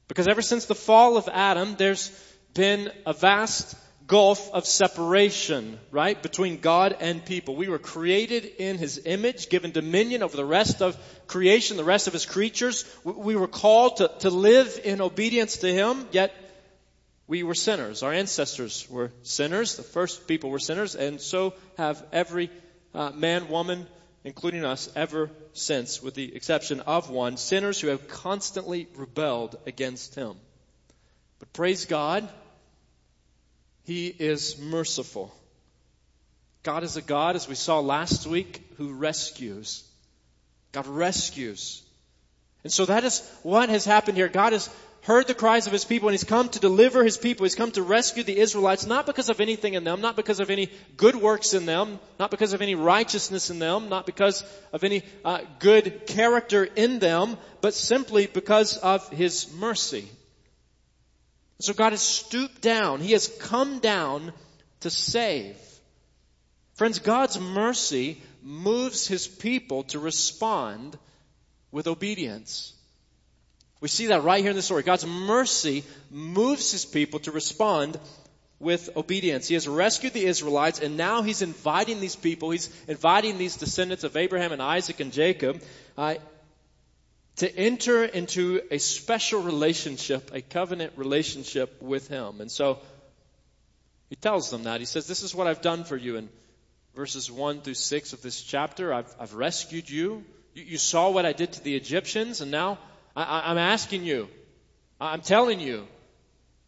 Because 0.08 0.28
ever 0.28 0.42
since 0.42 0.66
the 0.66 0.76
fall 0.76 1.18
of 1.18 1.28
Adam, 1.28 1.76
there's 1.76 2.12
been 2.54 2.92
a 3.06 3.14
vast 3.14 3.76
gulf 4.08 4.52
of 4.54 4.66
separation, 4.66 5.80
right, 5.92 6.22
between 6.22 6.60
God 6.60 6.98
and 7.00 7.24
people. 7.24 7.56
We 7.56 7.70
were 7.70 7.80
created 7.80 8.46
in 8.58 8.78
His 8.78 9.02
image, 9.06 9.50
given 9.50 9.72
dominion 9.72 10.24
over 10.24 10.36
the 10.36 10.46
rest 10.46 10.82
of 10.82 10.98
creation, 11.28 11.78
the 11.78 11.84
rest 11.84 12.08
of 12.08 12.14
His 12.14 12.26
creatures. 12.26 12.86
We 13.04 13.36
were 13.36 13.48
called 13.48 13.98
to, 13.98 14.12
to 14.22 14.30
live 14.32 14.82
in 14.84 15.00
obedience 15.00 15.58
to 15.58 15.72
Him, 15.72 16.08
yet 16.12 16.34
we 17.30 17.44
were 17.44 17.54
sinners. 17.54 18.02
Our 18.02 18.12
ancestors 18.12 18.88
were 18.90 19.12
sinners. 19.22 19.78
The 19.78 19.84
first 19.84 20.28
people 20.28 20.50
were 20.50 20.58
sinners, 20.58 20.96
and 20.96 21.22
so 21.22 21.54
have 21.78 22.04
every 22.12 22.50
uh, 22.96 23.12
man, 23.12 23.50
woman, 23.50 23.86
including 24.24 24.66
us, 24.66 24.90
ever 24.96 25.30
since, 25.54 26.02
with 26.02 26.16
the 26.16 26.36
exception 26.36 26.80
of 26.80 27.12
one, 27.12 27.38
sinners 27.38 27.80
who 27.80 27.90
have 27.90 28.08
constantly 28.08 28.88
rebelled 28.96 29.56
against 29.68 30.16
Him. 30.16 30.38
But 31.38 31.54
praise 31.54 31.86
God, 31.86 32.28
He 33.84 34.08
is 34.08 34.58
merciful. 34.58 35.32
God 36.64 36.84
is 36.84 36.98
a 36.98 37.02
God, 37.02 37.36
as 37.36 37.48
we 37.48 37.54
saw 37.54 37.80
last 37.80 38.26
week, 38.26 38.60
who 38.78 38.92
rescues. 38.92 39.84
God 40.72 40.88
rescues. 40.88 41.84
And 42.64 42.74
so 42.74 42.86
that 42.86 43.04
is 43.04 43.22
what 43.44 43.70
has 43.70 43.86
happened 43.86 44.18
here. 44.18 44.30
God 44.30 44.54
has 44.54 44.68
heard 45.04 45.28
the 45.28 45.34
cries 45.34 45.66
of 45.66 45.74
his 45.74 45.86
people 45.86 46.10
and 46.10 46.14
he's 46.14 46.24
come 46.24 46.50
to 46.50 46.60
deliver 46.60 47.04
his 47.04 47.18
people. 47.18 47.46
He's 47.46 47.56
come 47.56 47.72
to 47.72 47.82
rescue 47.82 48.24
the 48.24 48.38
Israelites, 48.38 48.86
not 48.86 49.06
because 49.06 49.30
of 49.30 49.40
anything 49.40 49.74
in 49.74 49.84
them, 49.84 50.02
not 50.02 50.16
because 50.16 50.40
of 50.40 50.50
any 50.50 50.70
good 50.98 51.16
works 51.16 51.54
in 51.54 51.66
them, 51.66 52.00
not 52.20 52.32
because 52.32 52.54
of 52.54 52.62
any 52.62 52.76
righteousness 52.76 53.50
in 53.50 53.60
them, 53.60 53.90
not 53.90 54.06
because 54.06 54.44
of 54.74 54.84
any 54.84 55.04
uh, 55.24 55.42
good 55.60 56.06
character 56.06 56.64
in 56.64 57.00
them, 57.00 57.38
but 57.62 57.74
simply 57.74 58.28
because 58.28 58.78
of 58.78 59.10
his 59.10 59.54
mercy. 59.54 60.08
So 61.62 61.74
God 61.74 61.92
has 61.92 62.02
stooped 62.02 62.62
down. 62.62 63.02
He 63.02 63.14
has 63.14 63.28
come 63.28 63.80
down 63.80 64.34
to 64.82 64.90
save. 64.90 65.58
Friends, 66.76 67.00
God's 67.00 67.40
mercy 67.40 68.22
moves 68.42 69.08
his 69.08 69.28
people 69.28 69.84
to 69.84 70.00
respond 70.00 70.98
with 71.72 71.88
obedience. 71.88 72.74
We 73.82 73.88
see 73.88 74.08
that 74.08 74.24
right 74.24 74.42
here 74.42 74.50
in 74.50 74.56
the 74.56 74.62
story. 74.62 74.84
God's 74.84 75.06
mercy 75.06 75.84
moves 76.12 76.72
his 76.72 76.86
people 76.86 77.20
to 77.22 77.32
respond 77.32 77.98
with 78.60 78.90
obedience. 78.98 79.48
He 79.48 79.54
has 79.54 79.68
rescued 79.68 80.14
the 80.14 80.26
Israelites 80.26 80.80
and 80.80 80.98
now 80.98 81.22
he's 81.22 81.42
inviting 81.42 82.02
these 82.02 82.16
people, 82.16 82.52
he's 82.52 82.70
inviting 82.88 83.38
these 83.38 83.56
descendants 83.56 84.04
of 84.04 84.18
Abraham 84.18 84.52
and 84.52 84.62
Isaac 84.62 85.00
and 85.00 85.14
Jacob 85.14 85.62
uh, 85.98 86.16
to 87.38 87.56
enter 87.58 88.04
into 88.04 88.62
a 88.70 88.80
special 88.80 89.42
relationship, 89.42 90.32
a 90.34 90.42
covenant 90.42 90.94
relationship 90.98 91.82
with 91.82 92.10
him. 92.10 92.42
And 92.42 92.52
so 92.52 92.80
he 94.10 94.18
tells 94.18 94.50
them 94.50 94.64
that. 94.64 94.82
He 94.82 94.86
says, 94.86 95.08
this 95.08 95.24
is 95.24 95.34
what 95.34 95.48
I've 95.48 95.62
done 95.62 95.86
for 95.86 95.96
you. 95.96 96.18
in 96.18 96.28
verses 96.96 97.32
1 97.32 97.62
through 97.62 97.76
6 97.76 98.12
of 98.12 98.22
this 98.22 98.42
chapter. 98.42 98.94
I've, 98.94 99.16
I've 99.18 99.34
rescued 99.36 99.90
you. 99.90 100.26
you. 100.54 100.64
you. 100.64 100.78
saw 100.78 101.10
what 101.10 101.26
I 101.26 101.32
did 101.32 101.54
to 101.54 101.64
the 101.64 101.78
Egyptians, 101.78 102.42
and 102.42 102.52
now 102.52 102.78
I, 103.20 103.52
I'm 103.52 103.58
asking 103.58 104.06
you, 104.06 104.30
I'm 105.00 105.22
telling 105.22 105.60
you 105.60 105.86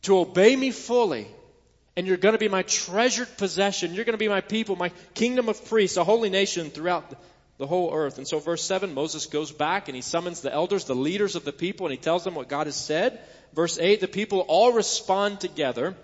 to 0.04 0.20
obey 0.20 0.56
me 0.56 0.72
fully. 0.72 1.28
And 1.98 2.08
you're 2.08 2.18
going 2.18 2.34
to 2.34 2.40
be 2.40 2.48
my 2.48 2.64
treasured 2.64 3.38
possession. 3.38 3.94
You're 3.94 4.06
going 4.06 4.14
to 4.14 4.18
be 4.18 4.30
my 4.30 4.42
people, 4.42 4.76
my 4.76 4.90
kingdom 5.14 5.50
of 5.50 5.64
priests, 5.66 5.98
a 5.98 6.04
holy 6.04 6.30
nation 6.30 6.70
throughout 6.70 7.14
the 7.58 7.68
whole 7.68 7.94
earth. 7.94 8.18
And 8.18 8.28
so 8.28 8.40
verse 8.40 8.64
7, 8.64 8.94
Moses 8.94 9.26
goes 9.26 9.52
back 9.52 9.88
and 9.88 9.96
he 9.96 10.02
summons 10.02 10.42
the 10.42 10.54
elders, 10.54 10.86
the 10.86 10.96
leaders 10.96 11.36
of 11.36 11.44
the 11.44 11.52
people, 11.52 11.86
and 11.86 11.92
he 11.92 11.98
tells 11.98 12.24
them 12.24 12.34
what 12.34 12.48
God 12.48 12.68
has 12.68 12.76
said. 12.76 13.20
Verse 13.54 13.78
8, 13.78 14.00
the 14.00 14.08
people 14.08 14.40
all 14.42 14.72
respond 14.72 15.42
together. 15.42 15.96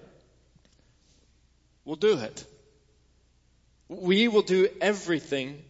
We'll 1.86 1.96
do 1.96 2.20
it. 2.20 2.46
We 3.88 4.28
will 4.28 4.42
do 4.42 4.68
everything 4.82 5.62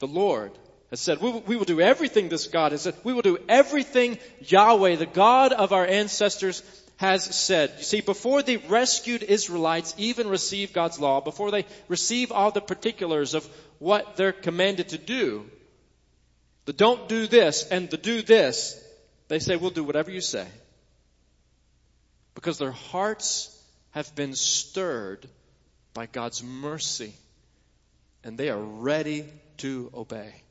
the 0.00 0.08
Lord 0.08 0.50
has 0.94 1.00
said. 1.00 1.20
We 1.20 1.32
will, 1.32 1.40
we 1.40 1.56
will 1.56 1.64
do 1.64 1.80
everything 1.80 2.28
this 2.28 2.46
God 2.46 2.70
has 2.70 2.82
said. 2.82 2.94
We 3.02 3.12
will 3.12 3.22
do 3.22 3.38
everything 3.48 4.16
Yahweh, 4.42 4.94
the 4.94 5.06
God 5.06 5.52
of 5.52 5.72
our 5.72 5.84
ancestors, 5.84 6.62
has 6.98 7.24
said. 7.24 7.72
You 7.78 7.82
see, 7.82 8.00
before 8.00 8.42
the 8.42 8.58
rescued 8.58 9.24
Israelites 9.24 9.96
even 9.98 10.28
receive 10.28 10.72
God's 10.72 11.00
law, 11.00 11.20
before 11.20 11.50
they 11.50 11.66
receive 11.88 12.30
all 12.30 12.52
the 12.52 12.60
particulars 12.60 13.34
of 13.34 13.44
what 13.80 14.16
they're 14.16 14.32
commanded 14.32 14.90
to 14.90 14.98
do, 14.98 15.50
the 16.64 16.72
don't 16.72 17.08
do 17.08 17.26
this 17.26 17.66
and 17.68 17.90
the 17.90 17.96
do 17.96 18.22
this, 18.22 18.80
they 19.26 19.40
say, 19.40 19.56
we'll 19.56 19.70
do 19.70 19.82
whatever 19.82 20.12
you 20.12 20.20
say. 20.20 20.46
Because 22.36 22.58
their 22.58 22.70
hearts 22.70 23.50
have 23.90 24.14
been 24.14 24.34
stirred 24.36 25.26
by 25.92 26.06
God's 26.06 26.44
mercy 26.44 27.14
and 28.22 28.38
they 28.38 28.48
are 28.48 28.62
ready 28.62 29.24
to 29.56 29.90
obey. 29.92 30.43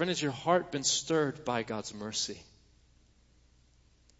Friend, 0.00 0.08
has 0.08 0.22
your 0.22 0.32
heart 0.32 0.72
been 0.72 0.82
stirred 0.82 1.44
by 1.44 1.62
God's 1.62 1.92
mercy? 1.92 2.40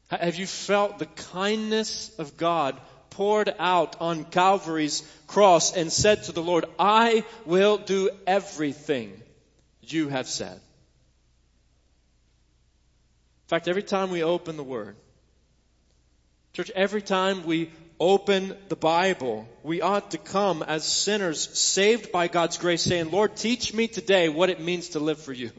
Have 0.09 0.37
you 0.37 0.47
felt 0.47 0.99
the 0.99 1.07
kindness 1.07 2.15
of 2.19 2.37
God 2.37 2.79
poured 3.09 3.55
out 3.59 3.97
on 3.99 4.25
Calvary's 4.25 5.03
cross 5.27 5.75
and 5.75 5.91
said 5.91 6.25
to 6.25 6.33
the 6.33 6.43
Lord, 6.43 6.67
I 6.79 7.25
will 7.47 7.79
do 7.79 8.11
everything 8.27 9.23
you 9.81 10.11
have 10.11 10.29
said? 10.29 10.53
In 10.53 10.61
fact, 13.47 13.67
every 13.67 13.83
time 13.83 14.11
we 14.11 14.23
open 14.23 14.59
the 14.59 14.63
Word, 14.63 14.97
church, 16.53 16.71
every 16.77 17.01
time 17.01 17.47
we 17.47 17.71
open 17.99 18.55
the 18.69 18.77
Bible, 18.77 19.49
we 19.63 19.81
ought 19.81 20.11
to 20.11 20.19
come 20.19 20.63
as 20.63 20.85
sinners 20.85 21.59
saved 21.59 22.13
by 22.13 22.29
God's 22.29 22.59
grace 22.59 22.83
saying, 22.83 23.11
Lord, 23.11 23.35
teach 23.35 23.73
me 23.73 23.89
today 23.89 24.29
what 24.29 24.51
it 24.51 24.61
means 24.61 24.91
to 24.91 25.01
live 25.01 25.19
for 25.19 25.33
you. 25.33 25.51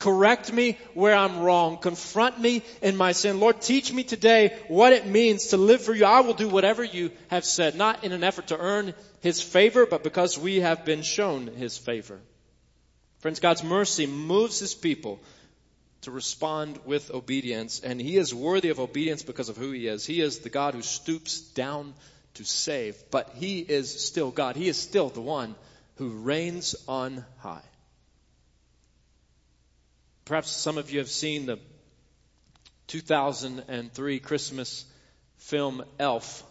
Correct 0.00 0.52
me 0.52 0.78
where 0.94 1.14
I'm 1.14 1.40
wrong. 1.40 1.78
Confront 1.78 2.40
me 2.40 2.62
in 2.82 2.96
my 2.96 3.12
sin. 3.12 3.38
Lord, 3.38 3.60
teach 3.60 3.92
me 3.92 4.02
today 4.02 4.58
what 4.66 4.92
it 4.92 5.06
means 5.06 5.48
to 5.48 5.56
live 5.56 5.82
for 5.82 5.94
you. 5.94 6.06
I 6.06 6.20
will 6.20 6.34
do 6.34 6.48
whatever 6.48 6.82
you 6.82 7.12
have 7.28 7.44
said, 7.44 7.76
not 7.76 8.02
in 8.02 8.10
an 8.10 8.24
effort 8.24 8.48
to 8.48 8.58
earn 8.58 8.94
His 9.20 9.40
favor, 9.40 9.86
but 9.86 10.02
because 10.02 10.38
we 10.38 10.60
have 10.60 10.84
been 10.84 11.02
shown 11.02 11.46
His 11.46 11.78
favor. 11.78 12.18
Friends, 13.18 13.40
God's 13.40 13.62
mercy 13.62 14.06
moves 14.06 14.58
His 14.58 14.74
people 14.74 15.20
to 16.02 16.10
respond 16.10 16.78
with 16.84 17.10
obedience. 17.10 17.80
And 17.80 18.00
he 18.00 18.16
is 18.16 18.34
worthy 18.34 18.70
of 18.70 18.80
obedience 18.80 19.22
because 19.22 19.48
of 19.48 19.56
who 19.56 19.70
he 19.70 19.86
is. 19.86 20.06
He 20.06 20.20
is 20.20 20.38
the 20.38 20.48
God 20.48 20.74
who 20.74 20.82
stoops 20.82 21.40
down 21.40 21.94
to 22.34 22.44
save, 22.44 22.96
but 23.10 23.30
he 23.34 23.58
is 23.58 24.02
still 24.02 24.30
God. 24.30 24.56
He 24.56 24.68
is 24.68 24.78
still 24.78 25.08
the 25.08 25.20
one 25.20 25.54
who 25.96 26.08
reigns 26.08 26.74
on 26.88 27.24
high. 27.40 27.62
Perhaps 30.30 30.52
some 30.52 30.78
of 30.78 30.92
you 30.92 31.00
have 31.00 31.10
seen 31.10 31.46
the 31.46 31.58
2003 32.86 34.20
Christmas 34.20 34.84
film 35.38 35.82
Elf. 35.98 36.44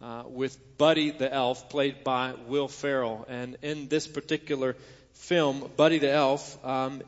Uh, 0.00 0.22
with 0.28 0.56
Buddy 0.78 1.10
the 1.10 1.32
Elf, 1.34 1.68
played 1.68 2.04
by 2.04 2.34
Will 2.46 2.68
Ferrell. 2.68 3.26
And 3.28 3.56
in 3.60 3.88
this 3.88 4.06
particular 4.06 4.76
film, 5.14 5.68
Buddy 5.76 5.98
the 5.98 6.12
Elf 6.12 6.64
um, 6.64 7.02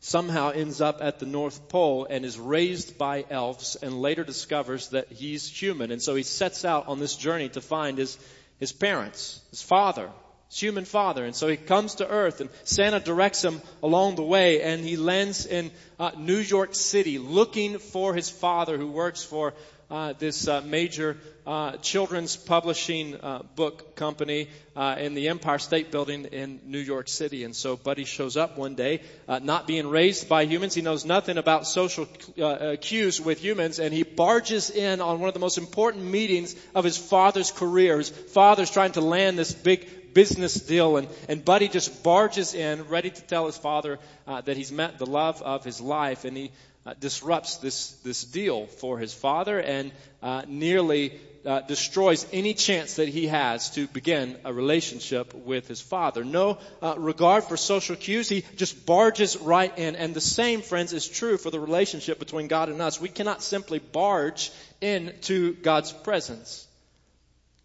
somehow 0.00 0.50
ends 0.50 0.80
up 0.80 0.98
at 1.00 1.20
the 1.20 1.26
North 1.26 1.68
Pole 1.68 2.08
and 2.10 2.24
is 2.24 2.36
raised 2.36 2.98
by 2.98 3.24
elves 3.30 3.76
and 3.76 4.02
later 4.02 4.24
discovers 4.24 4.88
that 4.88 5.06
he's 5.12 5.46
human. 5.46 5.92
And 5.92 6.02
so 6.02 6.16
he 6.16 6.24
sets 6.24 6.64
out 6.64 6.88
on 6.88 6.98
this 6.98 7.14
journey 7.14 7.48
to 7.50 7.60
find 7.60 7.96
his, 7.96 8.18
his 8.58 8.72
parents, 8.72 9.40
his 9.50 9.62
father, 9.62 10.10
his 10.48 10.60
human 10.60 10.84
father. 10.84 11.24
And 11.24 11.34
so 11.34 11.48
he 11.48 11.56
comes 11.56 11.96
to 11.96 12.08
earth 12.08 12.40
and 12.40 12.50
Santa 12.64 13.00
directs 13.00 13.44
him 13.44 13.60
along 13.82 14.16
the 14.16 14.22
way 14.22 14.62
and 14.62 14.84
he 14.84 14.96
lands 14.96 15.46
in 15.46 15.70
uh, 15.98 16.12
New 16.16 16.38
York 16.38 16.74
City 16.74 17.18
looking 17.18 17.78
for 17.78 18.14
his 18.14 18.30
father 18.30 18.76
who 18.76 18.88
works 18.88 19.22
for 19.22 19.54
uh, 19.90 20.12
this 20.18 20.46
uh, 20.46 20.60
major 20.60 21.16
uh, 21.46 21.76
children's 21.78 22.36
publishing 22.36 23.16
uh, 23.16 23.42
book 23.56 23.96
company 23.96 24.48
uh, 24.76 24.96
in 24.98 25.14
the 25.14 25.28
Empire 25.28 25.58
State 25.58 25.90
Building 25.90 26.26
in 26.26 26.60
New 26.66 26.78
York 26.78 27.08
City. 27.08 27.42
And 27.44 27.56
so 27.56 27.74
Buddy 27.74 28.04
shows 28.04 28.36
up 28.36 28.58
one 28.58 28.74
day, 28.74 29.00
uh, 29.26 29.38
not 29.38 29.66
being 29.66 29.88
raised 29.88 30.28
by 30.28 30.44
humans. 30.44 30.74
He 30.74 30.82
knows 30.82 31.06
nothing 31.06 31.38
about 31.38 31.66
social 31.66 32.06
cues 32.82 33.18
with 33.18 33.42
humans, 33.42 33.78
and 33.78 33.94
he 33.94 34.02
barges 34.02 34.68
in 34.68 35.00
on 35.00 35.20
one 35.20 35.28
of 35.28 35.34
the 35.34 35.40
most 35.40 35.56
important 35.56 36.04
meetings 36.04 36.54
of 36.74 36.84
his 36.84 36.98
father's 36.98 37.50
career. 37.50 37.96
His 37.96 38.10
father's 38.10 38.70
trying 38.70 38.92
to 38.92 39.00
land 39.00 39.38
this 39.38 39.54
big 39.54 40.07
business 40.18 40.54
deal, 40.54 40.96
and, 40.96 41.08
and 41.28 41.44
Buddy 41.44 41.68
just 41.68 42.02
barges 42.02 42.54
in, 42.54 42.88
ready 42.88 43.10
to 43.10 43.22
tell 43.22 43.46
his 43.46 43.58
father 43.58 43.98
that 44.26 44.56
he's 44.56 44.72
met 44.72 44.98
the 44.98 45.06
love 45.06 45.40
of 45.42 45.64
his 45.64 45.80
life, 45.80 46.24
and 46.24 46.36
he 46.36 46.50
uh, 46.88 46.94
disrupts 47.00 47.58
this, 47.58 47.90
this 48.02 48.24
deal 48.24 48.66
for 48.66 48.98
his 48.98 49.12
father 49.12 49.60
and 49.60 49.92
uh, 50.22 50.42
nearly 50.48 51.20
uh, 51.44 51.60
destroys 51.60 52.26
any 52.32 52.54
chance 52.54 52.96
that 52.96 53.08
he 53.08 53.26
has 53.26 53.70
to 53.70 53.86
begin 53.88 54.36
a 54.44 54.52
relationship 54.52 55.34
with 55.34 55.68
his 55.68 55.82
father. 55.82 56.24
No 56.24 56.58
uh, 56.82 56.94
regard 56.96 57.44
for 57.44 57.56
social 57.56 57.94
cues. 57.94 58.28
He 58.28 58.42
just 58.56 58.86
barges 58.86 59.36
right 59.36 59.76
in. 59.78 59.96
And 59.96 60.14
the 60.14 60.20
same, 60.20 60.62
friends, 60.62 60.94
is 60.94 61.06
true 61.06 61.36
for 61.36 61.50
the 61.50 61.60
relationship 61.60 62.18
between 62.18 62.48
God 62.48 62.70
and 62.70 62.80
us. 62.80 63.00
We 63.00 63.10
cannot 63.10 63.42
simply 63.42 63.80
barge 63.80 64.50
into 64.80 65.54
God's 65.56 65.92
presence. 65.92 66.66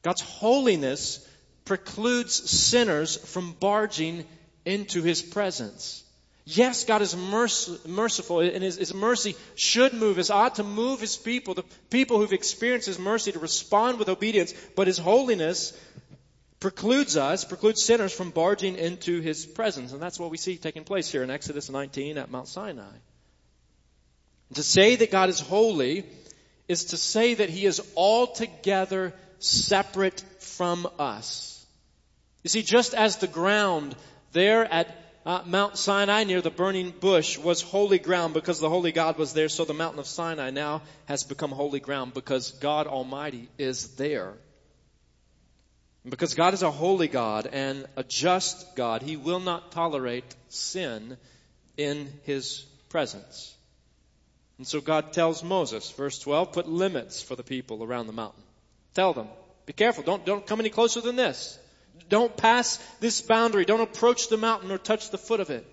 God's 0.02 0.22
holiness 0.22 1.26
precludes 1.66 2.50
sinners 2.50 3.18
from 3.18 3.54
barging 3.54 4.26
into 4.66 5.02
his 5.02 5.22
presence. 5.22 6.04
Yes, 6.46 6.84
God 6.84 7.02
is 7.02 7.16
merciful, 7.16 8.42
and 8.42 8.62
his, 8.62 8.76
his, 8.76 8.94
mercy 8.94 9.36
should 9.56 9.94
move 9.94 10.18
us, 10.18 10.30
ought 10.30 10.56
to 10.56 10.64
move 10.64 11.00
His 11.00 11.16
people, 11.16 11.54
the 11.54 11.64
people 11.90 12.18
who've 12.18 12.34
experienced 12.34 12.88
His 12.88 13.00
mercy, 13.00 13.32
to 13.32 13.40
respond 13.40 13.98
with 13.98 14.10
obedience. 14.10 14.54
But 14.76 14.88
His 14.88 14.98
holiness 14.98 15.72
precludes 16.60 17.16
us, 17.16 17.46
precludes 17.46 17.82
sinners 17.82 18.12
from 18.12 18.32
barging 18.32 18.76
into 18.76 19.22
His 19.22 19.46
presence. 19.46 19.94
And 19.94 20.02
that's 20.02 20.20
what 20.20 20.32
we 20.32 20.38
see 20.38 20.58
taking 20.58 20.84
place 20.84 21.10
here 21.10 21.24
in 21.24 21.30
Exodus 21.30 21.70
19 21.70 22.18
at 22.18 22.30
Mount 22.30 22.50
Sinai. 22.50 22.98
to 24.56 24.64
say 24.64 24.98
that 24.98 25.12
God 25.12 25.30
is 25.30 25.40
holy 25.40 26.04
is 26.68 26.86
to 26.86 26.98
say 26.98 27.36
that 27.36 27.50
he 27.50 27.66
is 27.66 27.82
altogether 27.96 29.14
separate 29.40 30.24
from 30.40 30.88
us. 31.00 31.53
You 32.44 32.50
see, 32.50 32.62
just 32.62 32.94
as 32.94 33.18
the 33.18 33.28
ground 33.28 33.96
there 34.34 34.66
at 34.66 34.94
uh, 35.26 35.42
Mount 35.46 35.78
Sinai 35.78 36.26
near 36.26 36.42
the 36.42 36.50
burning 36.50 36.92
bush 36.92 37.38
was 37.38 37.62
holy 37.62 38.00
ground 38.00 38.34
because 38.34 38.60
the 38.60 38.70
holy 38.70 38.92
God 38.92 39.18
was 39.18 39.32
there, 39.32 39.48
so 39.48 39.64
the 39.64 39.74
mountain 39.74 40.00
of 40.00 40.08
Sinai 40.08 40.50
now 40.50 40.82
has 41.06 41.24
become 41.24 41.52
holy 41.52 41.80
ground 41.80 42.14
because 42.14 42.52
God 42.52 42.88
Almighty 42.88 43.48
is 43.58 43.96
there. 43.96 44.34
because 46.08 46.34
God 46.34 46.54
is 46.54 46.64
a 46.64 46.72
holy 46.72 47.08
God 47.08 47.48
and 47.48 47.86
a 47.96 48.04
just 48.04 48.76
God, 48.76 49.02
He 49.02 49.16
will 49.16 49.40
not 49.40 49.72
tolerate 49.72 50.36
sin 50.50 51.16
in 51.78 52.12
His 52.24 52.66
presence. 52.90 53.56
And 54.58 54.68
so 54.68 54.82
God 54.82 55.14
tells 55.14 55.44
Moses, 55.44 55.90
verse 55.92 56.20
12, 56.20 56.52
put 56.52 56.68
limits 56.68 57.22
for 57.22 57.38
the 57.38 57.44
people 57.44 57.86
around 57.86 58.08
the 58.08 58.14
mountain. 58.14 58.44
Tell 58.94 59.14
them, 59.14 59.30
be 59.66 59.72
careful, 59.72 60.04
don't, 60.04 60.26
don't 60.26 60.46
come 60.46 60.60
any 60.60 60.70
closer 60.70 61.00
than 61.00 61.16
this. 61.16 61.58
Don't 62.10 62.36
pass 62.36 62.78
this 63.00 63.22
boundary. 63.22 63.66
Don't 63.66 63.82
approach 63.82 64.30
the 64.30 64.38
mountain 64.38 64.72
or 64.72 64.78
touch 64.78 65.10
the 65.10 65.18
foot 65.18 65.40
of 65.40 65.50
it. 65.50 65.66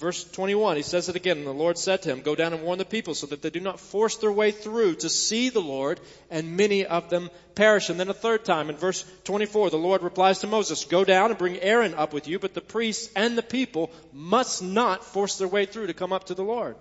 Verse 0.00 0.24
21, 0.24 0.76
he 0.76 0.82
says 0.82 1.10
it 1.10 1.16
again, 1.16 1.36
and 1.36 1.46
the 1.46 1.52
Lord 1.52 1.76
said 1.76 2.00
to 2.02 2.08
him, 2.08 2.22
Go 2.22 2.34
down 2.34 2.54
and 2.54 2.62
warn 2.62 2.78
the 2.78 2.86
people 2.86 3.14
so 3.14 3.26
that 3.26 3.42
they 3.42 3.50
do 3.50 3.60
not 3.60 3.78
force 3.78 4.16
their 4.16 4.32
way 4.32 4.50
through 4.50 4.94
to 4.94 5.10
see 5.10 5.50
the 5.50 5.60
Lord, 5.60 6.00
and 6.30 6.56
many 6.56 6.86
of 6.86 7.10
them 7.10 7.28
perish. 7.54 7.90
And 7.90 8.00
then 8.00 8.08
a 8.08 8.14
third 8.14 8.46
time, 8.46 8.70
in 8.70 8.76
verse 8.76 9.04
24, 9.24 9.68
the 9.68 9.76
Lord 9.76 10.02
replies 10.02 10.38
to 10.38 10.46
Moses, 10.46 10.86
Go 10.86 11.04
down 11.04 11.28
and 11.28 11.38
bring 11.38 11.58
Aaron 11.58 11.92
up 11.92 12.14
with 12.14 12.28
you, 12.28 12.38
but 12.38 12.54
the 12.54 12.62
priests 12.62 13.12
and 13.14 13.36
the 13.36 13.42
people 13.42 13.90
must 14.10 14.62
not 14.62 15.04
force 15.04 15.36
their 15.36 15.48
way 15.48 15.66
through 15.66 15.88
to 15.88 15.94
come 15.94 16.14
up 16.14 16.24
to 16.24 16.34
the 16.34 16.44
Lord, 16.44 16.76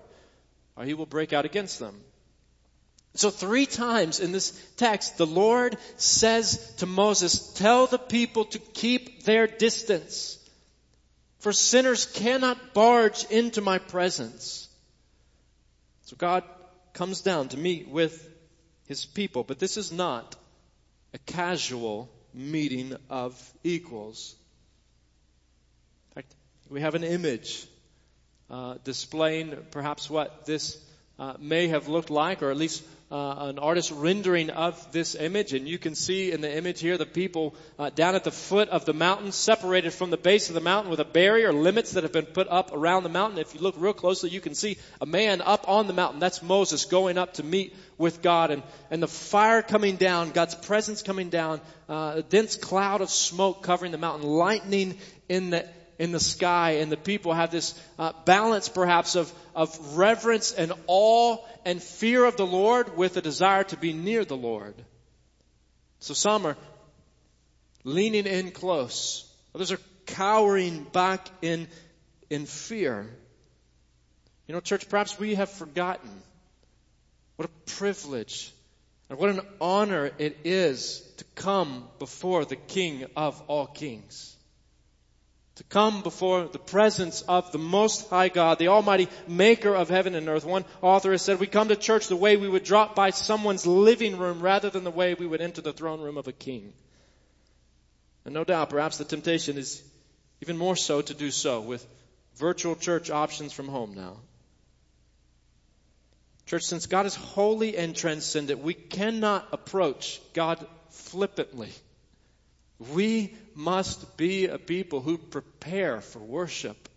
or 0.78 0.86
he 0.86 0.94
will 0.94 1.06
break 1.06 1.34
out 1.34 1.44
against 1.44 1.78
them. 1.78 2.00
So 3.16 3.30
three 3.30 3.66
times 3.66 4.20
in 4.20 4.32
this 4.32 4.52
text, 4.78 5.18
the 5.18 5.26
Lord 5.26 5.78
says 5.98 6.74
to 6.78 6.86
Moses, 6.86 7.54
tell 7.54 7.88
the 7.88 7.98
people 7.98 8.46
to 8.46 8.60
keep 8.60 9.24
their 9.24 9.48
distance. 9.48 10.38
For 11.40 11.52
sinners 11.54 12.06
cannot 12.06 12.74
barge 12.74 13.26
into 13.26 13.62
my 13.62 13.80
presence. 13.80 14.68
So 16.06 16.16
God 16.18 16.44
comes 16.94 17.22
down 17.22 17.50
to 17.50 17.58
meet 17.58 17.88
with 17.88 18.30
his 18.88 19.06
people, 19.06 19.44
but 19.44 19.60
this 19.60 19.78
is 19.78 19.92
not 19.92 20.36
a 21.14 21.18
casual 21.20 22.10
meeting 22.34 22.96
of 23.10 23.54
equals. 23.64 24.36
In 26.10 26.16
fact, 26.16 26.36
we 26.70 26.82
have 26.82 26.96
an 26.96 27.04
image 27.04 27.66
uh, 28.50 28.76
displaying 28.84 29.56
perhaps 29.72 30.10
what 30.10 30.46
this 30.46 30.84
uh, 31.18 31.34
may 31.40 31.68
have 31.68 31.88
looked 31.88 32.10
like, 32.10 32.42
or 32.42 32.52
at 32.52 32.58
least 32.58 32.84
uh, 33.12 33.48
an 33.50 33.58
artist 33.58 33.92
rendering 33.92 34.52
of 34.52 34.92
this 34.92 35.16
image, 35.16 35.54
and 35.54 35.68
you 35.68 35.80
can 35.80 35.96
see 35.96 36.32
in 36.32 36.42
the 36.42 36.58
image 36.58 36.80
here 36.80 36.98
the 36.98 37.06
people 37.08 37.56
uh, 37.80 37.90
down 37.90 38.14
at 38.14 38.24
the 38.24 38.32
foot 38.32 38.70
of 38.70 38.86
the 38.86 38.94
mountain, 38.94 39.32
separated 39.32 39.92
from 39.94 40.12
the 40.12 40.18
base 40.18 40.50
of 40.50 40.56
the 40.56 40.62
mountain 40.62 40.92
with 40.92 41.00
a 41.00 41.06
barrier, 41.06 41.52
limits 41.52 41.94
that 41.94 42.04
have 42.04 42.12
been 42.12 42.26
put 42.26 42.48
up 42.48 42.72
around 42.72 43.04
the 43.04 43.10
mountain. 43.10 43.40
If 43.40 43.56
you 43.56 43.62
look 43.62 43.76
real 43.78 43.94
closely, 43.94 44.30
you 44.30 44.42
can 44.42 44.54
see 44.54 44.78
a 45.02 45.08
man 45.08 45.42
up 45.42 45.68
on 45.68 45.88
the 45.88 45.94
mountain. 45.94 46.20
That's 46.20 46.44
Moses 46.44 46.86
going 46.86 47.18
up 47.18 47.34
to 47.36 47.44
meet 47.44 47.76
with 47.98 48.22
God, 48.22 48.52
and 48.52 48.62
and 48.92 49.02
the 49.02 49.08
fire 49.08 49.64
coming 49.64 49.96
down, 49.96 50.30
God's 50.30 50.56
presence 50.56 51.02
coming 51.02 51.30
down, 51.30 51.62
uh, 51.90 52.14
a 52.18 52.22
dense 52.22 52.58
cloud 52.58 53.02
of 53.02 53.10
smoke 53.10 53.64
covering 53.64 53.92
the 53.92 53.98
mountain, 53.98 54.28
lightning 54.28 55.00
in 55.28 55.50
the 55.50 55.68
in 56.00 56.14
the 56.14 56.20
sky, 56.20 56.78
and 56.78 56.90
the 56.90 56.98
people 56.98 57.34
have 57.34 57.52
this 57.52 57.80
uh, 58.00 58.14
balance 58.24 58.70
perhaps 58.70 59.16
of, 59.16 59.32
of 59.54 59.98
reverence 59.98 60.54
and 60.54 60.72
awe 60.88 61.38
and 61.66 61.84
fear 61.84 62.24
of 62.24 62.38
the 62.38 62.48
Lord 62.48 62.96
with 62.98 63.18
a 63.18 63.22
desire 63.22 63.66
to 63.66 63.78
be 63.78 63.92
near 63.92 64.24
the 64.24 64.38
Lord. 64.38 64.74
So 66.00 66.14
some 66.14 66.46
are 66.46 66.56
leaning 67.84 68.26
in 68.26 68.52
close. 68.52 69.30
Others 69.54 69.74
are 69.74 69.80
cowering 70.06 70.86
back 70.86 71.28
in, 71.42 71.68
in 72.30 72.46
fear. 72.46 73.06
You 74.48 74.54
know, 74.54 74.62
church, 74.62 74.88
perhaps 74.88 75.20
we 75.20 75.36
have 75.36 75.50
forgotten 75.50 76.10
what 77.36 77.50
a 77.50 77.72
privilege 77.72 78.54
and 79.10 79.20
what 79.20 79.30
an 79.30 79.42
honor 79.60 80.12
it 80.18 80.38
is 80.46 81.02
to 81.18 81.26
come 81.36 81.84
before 82.00 82.46
the 82.46 82.56
King 82.56 83.06
of 83.18 83.42
all 83.48 83.68
kings 83.68 84.38
to 85.60 85.64
come 85.66 86.02
before 86.04 86.46
the 86.46 86.58
presence 86.58 87.22
of 87.24 87.52
the 87.52 87.58
Most 87.58 88.10
High 88.10 88.30
God, 88.30 88.60
the 88.60 88.70
Almighty 88.70 89.10
Maker 89.28 89.76
of 89.76 89.90
heaven 89.90 90.16
and 90.16 90.30
earth. 90.30 90.46
One 90.46 90.64
author 90.82 91.12
has 91.12 91.22
said, 91.22 91.38
we 91.38 91.48
come 91.48 91.68
to 91.68 91.76
church 91.76 92.08
the 92.08 92.16
way 92.16 92.38
we 92.38 92.48
would 92.48 92.64
drop 92.64 92.96
by 92.96 93.10
someone's 93.10 93.68
living 93.68 94.18
room 94.18 94.40
rather 94.40 94.70
than 94.70 94.86
the 94.86 94.90
way 94.90 95.16
we 95.16 95.28
would 95.28 95.42
enter 95.42 95.60
the 95.60 95.74
throne 95.74 96.00
room 96.00 96.16
of 96.16 96.30
a 96.30 96.32
king. 96.32 96.72
And 98.24 98.34
no 98.34 98.46
doubt, 98.46 98.70
perhaps 98.70 99.00
the 99.00 99.04
temptation 99.04 99.58
is 99.58 99.84
even 100.40 100.58
more 100.58 100.78
so 100.78 101.02
to 101.02 101.14
do 101.14 101.30
so 101.30 101.60
with 101.60 101.86
virtual 102.38 102.78
church 102.78 103.10
options 103.10 103.52
from 103.52 103.68
home 103.68 103.96
now. 103.96 104.16
Church, 106.46 106.64
since 106.64 106.86
God 106.86 107.06
is 107.06 107.16
holy 107.16 107.76
and 107.76 107.94
transcendent, 107.94 108.62
we 108.62 108.76
cannot 108.76 109.46
approach 109.52 110.22
God 110.34 110.66
flippantly. 110.90 111.74
We 112.94 113.34
must 113.56 114.16
be 114.16 114.48
a 114.48 114.58
people 114.58 115.02
who 115.02 115.18
prepare 115.18 116.02
for 116.02 116.20
worship. 116.20 116.90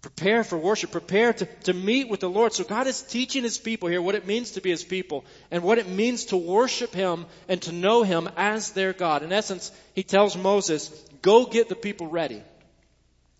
Prepare 0.00 0.44
for 0.44 0.56
worship. 0.56 0.92
Prepare 0.92 1.32
to, 1.32 1.46
to 1.64 1.72
meet 1.74 2.08
with 2.08 2.20
the 2.20 2.30
Lord. 2.30 2.52
So 2.52 2.64
God 2.64 2.86
is 2.86 3.02
teaching 3.02 3.42
His 3.42 3.58
people 3.58 3.88
here 3.88 4.00
what 4.00 4.14
it 4.14 4.26
means 4.26 4.52
to 4.52 4.60
be 4.60 4.70
His 4.70 4.84
people 4.84 5.24
and 5.50 5.62
what 5.62 5.78
it 5.78 5.88
means 5.88 6.26
to 6.26 6.36
worship 6.36 6.94
Him 6.94 7.26
and 7.48 7.60
to 7.62 7.72
know 7.72 8.02
Him 8.02 8.28
as 8.36 8.70
their 8.70 8.92
God. 8.92 9.22
In 9.22 9.32
essence, 9.32 9.72
He 9.94 10.02
tells 10.02 10.36
Moses, 10.36 10.88
go 11.22 11.44
get 11.44 11.68
the 11.68 11.74
people 11.74 12.06
ready. 12.06 12.42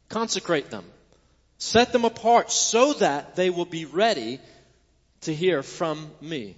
Consecrate 0.09 0.71
them. 0.71 0.85
Set 1.59 1.93
them 1.93 2.05
apart 2.05 2.51
so 2.51 2.93
that 2.95 3.37
they 3.37 3.49
will 3.49 3.65
be 3.65 3.85
ready 3.85 4.41
to 5.23 5.35
hear 5.35 5.63
from 5.63 6.11
me. 6.21 6.57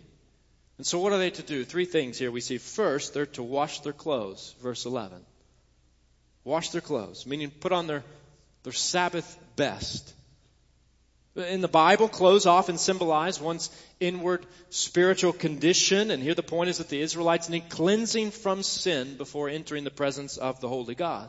And 0.79 0.87
so 0.87 1.01
what 1.01 1.13
are 1.13 1.19
they 1.19 1.31
to 1.31 1.43
do? 1.43 1.65
Three 1.65 1.85
things 1.85 2.19
here 2.19 2.31
we 2.31 2.41
see. 2.41 2.59
First, 2.59 3.13
they're 3.13 3.27
to 3.27 3.43
wash 3.43 3.81
their 3.81 3.93
clothes, 3.93 4.55
verse 4.63 4.87
11. 4.87 5.19
Wash 6.45 6.71
their 6.71 6.81
clothes, 6.81 7.27
meaning 7.27 7.51
put 7.51 7.73
on 7.73 7.89
their, 7.89 8.05
their 8.63 8.73
Sabbath 8.73 9.39
best. 9.57 10.15
In 11.35 11.61
the 11.61 11.69
Bible, 11.69 12.09
clothes 12.09 12.47
often 12.47 12.79
symbolize 12.79 13.41
one's 13.41 13.71
inward 14.01 14.47
spiritual 14.71 15.33
condition, 15.33 16.11
and 16.11 16.23
here 16.23 16.35
the 16.35 16.43
point 16.43 16.71
is 16.71 16.79
that 16.79 16.89
the 16.89 17.01
Israelites 17.01 17.49
need 17.49 17.69
cleansing 17.69 18.31
from 18.31 18.63
sin 18.63 19.17
before 19.17 19.49
entering 19.49 19.85
the 19.85 19.91
presence 19.91 20.37
of 20.37 20.61
the 20.61 20.69
Holy 20.69 20.95
God. 20.95 21.29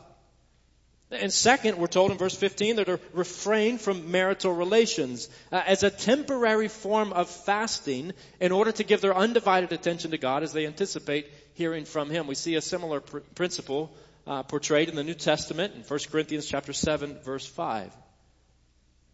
And 1.10 1.32
second, 1.32 1.76
we're 1.78 1.88
told 1.88 2.12
in 2.12 2.18
verse 2.18 2.36
15 2.36 2.76
that 2.76 2.84
to 2.84 3.00
refrain 3.12 3.78
from 3.78 4.12
marital 4.12 4.52
relations 4.52 5.28
uh, 5.50 5.60
as 5.66 5.82
a 5.82 5.90
temporary 5.90 6.68
form 6.68 7.12
of 7.12 7.28
fasting 7.28 8.12
in 8.38 8.52
order 8.52 8.70
to 8.70 8.84
give 8.84 9.00
their 9.00 9.16
undivided 9.16 9.72
attention 9.72 10.12
to 10.12 10.18
God 10.18 10.44
as 10.44 10.52
they 10.52 10.66
anticipate 10.66 11.26
hearing 11.54 11.84
from 11.84 12.10
Him. 12.10 12.28
We 12.28 12.36
see 12.36 12.54
a 12.54 12.60
similar 12.60 13.00
pr- 13.00 13.18
principle 13.34 13.92
uh, 14.24 14.44
portrayed 14.44 14.88
in 14.88 14.94
the 14.94 15.02
New 15.02 15.14
Testament 15.14 15.74
in 15.74 15.82
1 15.82 16.00
Corinthians 16.12 16.46
chapter 16.46 16.72
7 16.72 17.18
verse 17.24 17.46
5. 17.46 17.92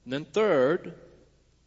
And 0.04 0.12
then 0.12 0.24
third, 0.26 0.94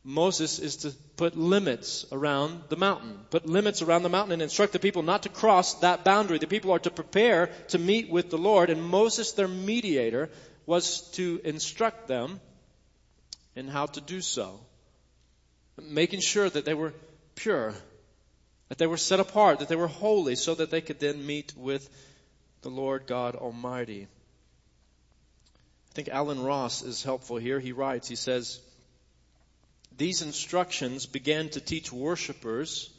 Moses 0.03 0.59
is 0.59 0.77
to 0.77 0.91
put 1.17 1.37
limits 1.37 2.05
around 2.11 2.63
the 2.69 2.77
mountain. 2.77 3.19
Put 3.29 3.45
limits 3.45 3.81
around 3.81 4.03
the 4.03 4.09
mountain 4.09 4.33
and 4.33 4.41
instruct 4.41 4.73
the 4.73 4.79
people 4.79 5.03
not 5.03 5.23
to 5.23 5.29
cross 5.29 5.75
that 5.75 6.03
boundary. 6.03 6.37
The 6.37 6.47
people 6.47 6.71
are 6.71 6.79
to 6.79 6.91
prepare 6.91 7.47
to 7.69 7.77
meet 7.77 8.09
with 8.09 8.29
the 8.29 8.37
Lord, 8.37 8.69
and 8.69 8.83
Moses, 8.83 9.33
their 9.33 9.47
mediator, 9.47 10.29
was 10.65 11.01
to 11.11 11.41
instruct 11.43 12.07
them 12.07 12.39
in 13.55 13.67
how 13.67 13.87
to 13.87 14.01
do 14.01 14.21
so. 14.21 14.59
Making 15.81 16.21
sure 16.21 16.49
that 16.49 16.65
they 16.65 16.73
were 16.73 16.93
pure, 17.35 17.73
that 18.69 18.77
they 18.77 18.87
were 18.87 18.97
set 18.97 19.19
apart, 19.19 19.59
that 19.59 19.67
they 19.67 19.75
were 19.75 19.87
holy, 19.87 20.35
so 20.35 20.55
that 20.55 20.71
they 20.71 20.81
could 20.81 20.99
then 20.99 21.25
meet 21.25 21.53
with 21.57 21.89
the 22.61 22.69
Lord 22.69 23.05
God 23.07 23.35
Almighty. 23.35 24.07
I 25.89 25.93
think 25.93 26.09
Allen 26.09 26.43
Ross 26.43 26.83
is 26.83 27.03
helpful 27.03 27.37
here. 27.37 27.59
He 27.59 27.71
writes, 27.71 28.07
he 28.07 28.15
says, 28.15 28.61
these 29.99 30.21
instructions 30.21 31.05
began 31.05 31.49
to 31.49 31.59
teach 31.59 31.91
worshippers 31.91 32.89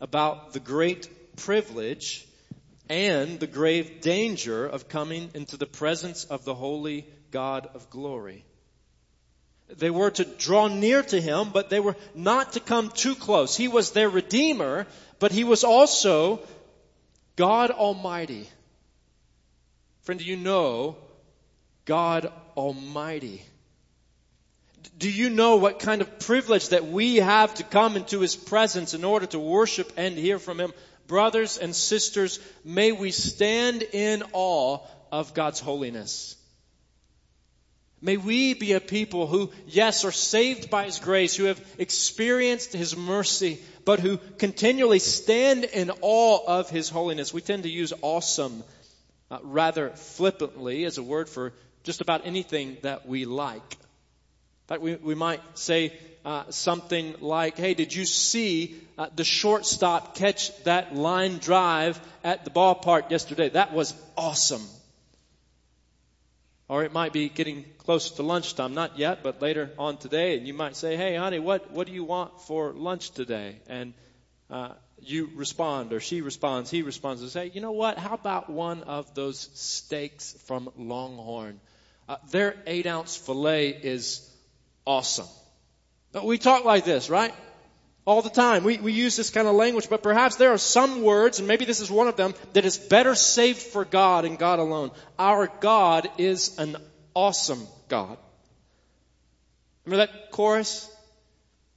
about 0.00 0.52
the 0.52 0.60
great 0.60 1.36
privilege 1.36 2.26
and 2.88 3.38
the 3.38 3.46
grave 3.46 4.00
danger 4.00 4.66
of 4.66 4.88
coming 4.88 5.30
into 5.34 5.56
the 5.56 5.66
presence 5.66 6.24
of 6.24 6.44
the 6.44 6.54
holy 6.54 7.06
God 7.30 7.70
of 7.74 7.88
glory. 7.90 8.44
They 9.68 9.88
were 9.88 10.10
to 10.10 10.24
draw 10.24 10.66
near 10.66 11.02
to 11.04 11.20
him, 11.20 11.50
but 11.52 11.70
they 11.70 11.80
were 11.80 11.96
not 12.12 12.54
to 12.54 12.60
come 12.60 12.90
too 12.90 13.14
close. 13.14 13.56
He 13.56 13.68
was 13.68 13.92
their 13.92 14.10
redeemer, 14.10 14.88
but 15.20 15.30
he 15.30 15.44
was 15.44 15.62
also 15.62 16.40
God 17.36 17.70
Almighty. 17.70 18.48
Friend, 20.02 20.18
do 20.18 20.26
you 20.26 20.36
know 20.36 20.96
God 21.84 22.32
Almighty? 22.56 23.42
Do 24.98 25.10
you 25.10 25.30
know 25.30 25.56
what 25.56 25.80
kind 25.80 26.00
of 26.00 26.18
privilege 26.20 26.68
that 26.70 26.86
we 26.86 27.16
have 27.16 27.54
to 27.54 27.64
come 27.64 27.96
into 27.96 28.20
His 28.20 28.36
presence 28.36 28.94
in 28.94 29.04
order 29.04 29.26
to 29.26 29.38
worship 29.38 29.92
and 29.96 30.16
hear 30.16 30.38
from 30.38 30.60
Him? 30.60 30.72
Brothers 31.06 31.58
and 31.58 31.74
sisters, 31.74 32.38
may 32.64 32.92
we 32.92 33.10
stand 33.10 33.82
in 33.82 34.22
awe 34.32 34.78
of 35.10 35.34
God's 35.34 35.60
holiness. 35.60 36.36
May 38.00 38.16
we 38.16 38.54
be 38.54 38.72
a 38.72 38.80
people 38.80 39.28
who, 39.28 39.52
yes, 39.66 40.04
are 40.04 40.12
saved 40.12 40.70
by 40.70 40.84
His 40.84 40.98
grace, 40.98 41.36
who 41.36 41.44
have 41.44 41.64
experienced 41.78 42.72
His 42.72 42.96
mercy, 42.96 43.60
but 43.84 44.00
who 44.00 44.18
continually 44.38 44.98
stand 44.98 45.64
in 45.64 45.92
awe 46.00 46.44
of 46.46 46.70
His 46.70 46.88
holiness. 46.88 47.32
We 47.32 47.42
tend 47.42 47.62
to 47.62 47.68
use 47.68 47.92
awesome 48.02 48.64
uh, 49.30 49.38
rather 49.42 49.90
flippantly 49.90 50.84
as 50.84 50.98
a 50.98 51.02
word 51.02 51.28
for 51.28 51.52
just 51.84 52.00
about 52.00 52.26
anything 52.26 52.76
that 52.82 53.06
we 53.06 53.24
like. 53.24 53.76
Fact, 54.72 54.82
we, 54.82 54.94
we 54.94 55.14
might 55.14 55.42
say 55.52 55.92
uh, 56.24 56.44
something 56.48 57.14
like, 57.20 57.58
hey, 57.58 57.74
did 57.74 57.94
you 57.94 58.06
see 58.06 58.74
uh, 58.96 59.08
the 59.14 59.22
shortstop 59.22 60.14
catch 60.14 60.50
that 60.64 60.96
line 60.96 61.36
drive 61.36 62.00
at 62.24 62.46
the 62.46 62.50
ballpark 62.50 63.10
yesterday? 63.10 63.50
That 63.50 63.74
was 63.74 63.92
awesome. 64.16 64.66
Or 66.70 66.84
it 66.84 66.92
might 66.94 67.12
be 67.12 67.28
getting 67.28 67.66
close 67.76 68.12
to 68.12 68.22
lunchtime, 68.22 68.72
not 68.72 68.98
yet, 68.98 69.22
but 69.22 69.42
later 69.42 69.70
on 69.78 69.98
today, 69.98 70.38
and 70.38 70.46
you 70.46 70.54
might 70.54 70.74
say, 70.74 70.96
"Hey, 70.96 71.16
honey, 71.16 71.38
what 71.38 71.70
what 71.72 71.86
do 71.86 71.92
you 71.92 72.04
want 72.04 72.40
for 72.40 72.72
lunch 72.72 73.10
today?" 73.10 73.56
And 73.66 73.92
uh, 74.48 74.70
you 75.02 75.28
respond, 75.34 75.92
or 75.92 76.00
she 76.00 76.22
responds, 76.22 76.70
he 76.70 76.80
responds, 76.80 77.20
and 77.20 77.30
say, 77.30 77.50
"You 77.52 77.60
know 77.60 77.72
what? 77.72 77.98
How 77.98 78.14
about 78.14 78.48
one 78.48 78.84
of 78.84 79.14
those 79.14 79.50
steaks 79.52 80.32
from 80.46 80.70
Longhorn? 80.78 81.60
Uh, 82.08 82.16
their 82.30 82.56
eight 82.66 82.86
ounce 82.86 83.16
fillet 83.16 83.68
is 83.68 84.31
awesome." 84.84 85.28
But 86.12 86.24
we 86.24 86.38
talk 86.38 86.64
like 86.64 86.84
this, 86.84 87.08
right? 87.08 87.32
all 88.04 88.22
the 88.22 88.30
time. 88.30 88.64
We, 88.64 88.78
we 88.78 88.92
use 88.92 89.16
this 89.16 89.30
kind 89.30 89.46
of 89.46 89.54
language, 89.54 89.88
but 89.88 90.02
perhaps 90.02 90.36
there 90.36 90.52
are 90.52 90.58
some 90.58 91.02
words, 91.02 91.38
and 91.38 91.46
maybe 91.46 91.64
this 91.64 91.80
is 91.80 91.90
one 91.90 92.08
of 92.08 92.16
them, 92.16 92.34
that 92.52 92.64
is 92.64 92.76
better 92.76 93.14
saved 93.14 93.58
for 93.58 93.84
God 93.84 94.24
and 94.24 94.38
God 94.38 94.58
alone. 94.58 94.90
Our 95.18 95.48
God 95.60 96.08
is 96.18 96.58
an 96.58 96.76
awesome 97.14 97.66
God. 97.88 98.16
Remember 99.84 100.06
that 100.06 100.30
chorus? 100.30 100.88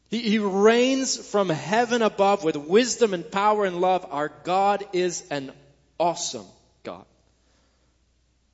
He, 0.09 0.21
he 0.21 0.39
reigns 0.39 1.17
from 1.17 1.49
heaven 1.49 2.01
above 2.01 2.43
with 2.43 2.55
wisdom 2.55 3.13
and 3.13 3.29
power 3.29 3.65
and 3.65 3.81
love. 3.81 4.05
Our 4.09 4.31
God 4.43 4.83
is 4.93 5.23
an 5.29 5.51
awesome 5.99 6.45
God. 6.83 7.05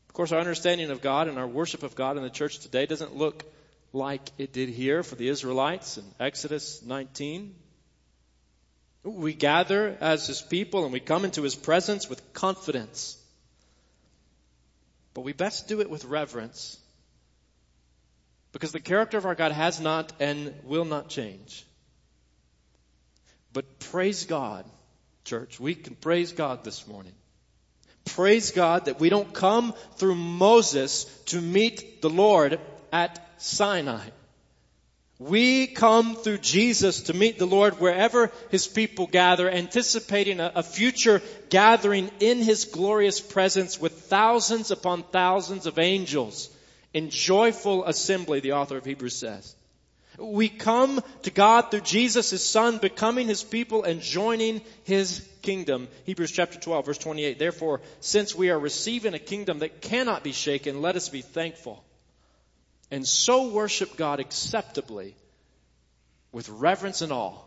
Of 0.07 0.13
course, 0.13 0.33
our 0.33 0.39
understanding 0.39 0.91
of 0.91 1.01
God 1.01 1.29
and 1.29 1.37
our 1.37 1.47
worship 1.47 1.83
of 1.83 1.95
God 1.95 2.17
in 2.17 2.23
the 2.23 2.29
church 2.29 2.59
today 2.59 2.85
doesn't 2.85 3.15
look 3.15 3.45
like 3.93 4.21
it 4.37 4.53
did 4.53 4.69
here 4.69 5.03
for 5.03 5.15
the 5.15 5.27
Israelites 5.27 5.97
in 5.97 6.05
Exodus 6.19 6.81
19. 6.83 7.55
We 9.03 9.33
gather 9.33 9.97
as 9.99 10.27
His 10.27 10.41
people 10.41 10.83
and 10.83 10.93
we 10.93 10.99
come 10.99 11.25
into 11.25 11.41
His 11.41 11.55
presence 11.55 12.09
with 12.09 12.33
confidence. 12.33 13.17
But 15.13 15.21
we 15.21 15.33
best 15.33 15.67
do 15.67 15.81
it 15.81 15.89
with 15.89 16.05
reverence. 16.05 16.77
Because 18.53 18.71
the 18.71 18.79
character 18.79 19.17
of 19.17 19.25
our 19.25 19.35
God 19.35 19.51
has 19.51 19.79
not 19.79 20.13
and 20.19 20.53
will 20.63 20.85
not 20.85 21.09
change. 21.09 21.65
But 23.53 23.79
praise 23.79 24.25
God, 24.25 24.65
church. 25.25 25.59
We 25.59 25.75
can 25.75 25.95
praise 25.95 26.31
God 26.31 26.63
this 26.63 26.87
morning. 26.87 27.13
Praise 28.05 28.51
God 28.51 28.85
that 28.85 28.99
we 28.99 29.09
don't 29.09 29.33
come 29.33 29.73
through 29.97 30.15
Moses 30.15 31.05
to 31.27 31.41
meet 31.41 32.01
the 32.01 32.09
Lord 32.09 32.59
at 32.91 33.30
Sinai. 33.41 34.07
We 35.17 35.67
come 35.67 36.15
through 36.15 36.39
Jesus 36.39 37.01
to 37.03 37.13
meet 37.13 37.37
the 37.37 37.45
Lord 37.45 37.79
wherever 37.79 38.31
His 38.49 38.67
people 38.67 39.07
gather, 39.07 39.49
anticipating 39.49 40.39
a, 40.39 40.51
a, 40.55 40.63
future 40.63 41.21
gathering 41.49 42.09
in 42.19 42.39
His 42.39 42.65
glorious 42.65 43.19
presence 43.19 43.79
with 43.79 43.93
thousands 43.93 44.71
upon 44.71 45.03
thousands 45.03 45.65
of 45.65 45.77
angels 45.77 46.49
in 46.93 47.09
joyful 47.09 47.85
assembly, 47.85 48.39
the 48.39 48.53
author 48.53 48.77
of 48.77 48.85
Hebrews 48.85 49.15
says. 49.15 49.55
We 50.17 50.49
come 50.49 51.01
to 51.23 51.31
God 51.31 51.71
through 51.71 51.81
Jesus, 51.81 52.31
His 52.31 52.43
Son, 52.43 52.79
becoming 52.79 53.27
His 53.27 53.43
people 53.43 53.83
and 53.83 54.01
joining 54.01 54.61
His 54.83 55.27
kingdom. 55.41 55.87
Hebrews 56.05 56.31
chapter 56.31 56.59
12 56.59 56.85
verse 56.85 56.97
28. 56.97 57.37
Therefore, 57.37 57.81
since 57.99 58.35
we 58.35 58.49
are 58.49 58.59
receiving 58.59 59.13
a 59.13 59.19
kingdom 59.19 59.59
that 59.59 59.81
cannot 59.81 60.23
be 60.23 60.31
shaken, 60.31 60.81
let 60.81 60.95
us 60.95 61.09
be 61.09 61.21
thankful 61.21 61.83
and 62.91 63.07
so 63.07 63.47
worship 63.47 63.95
God 63.95 64.19
acceptably 64.19 65.15
with 66.33 66.49
reverence 66.49 67.01
and 67.01 67.11
awe. 67.11 67.37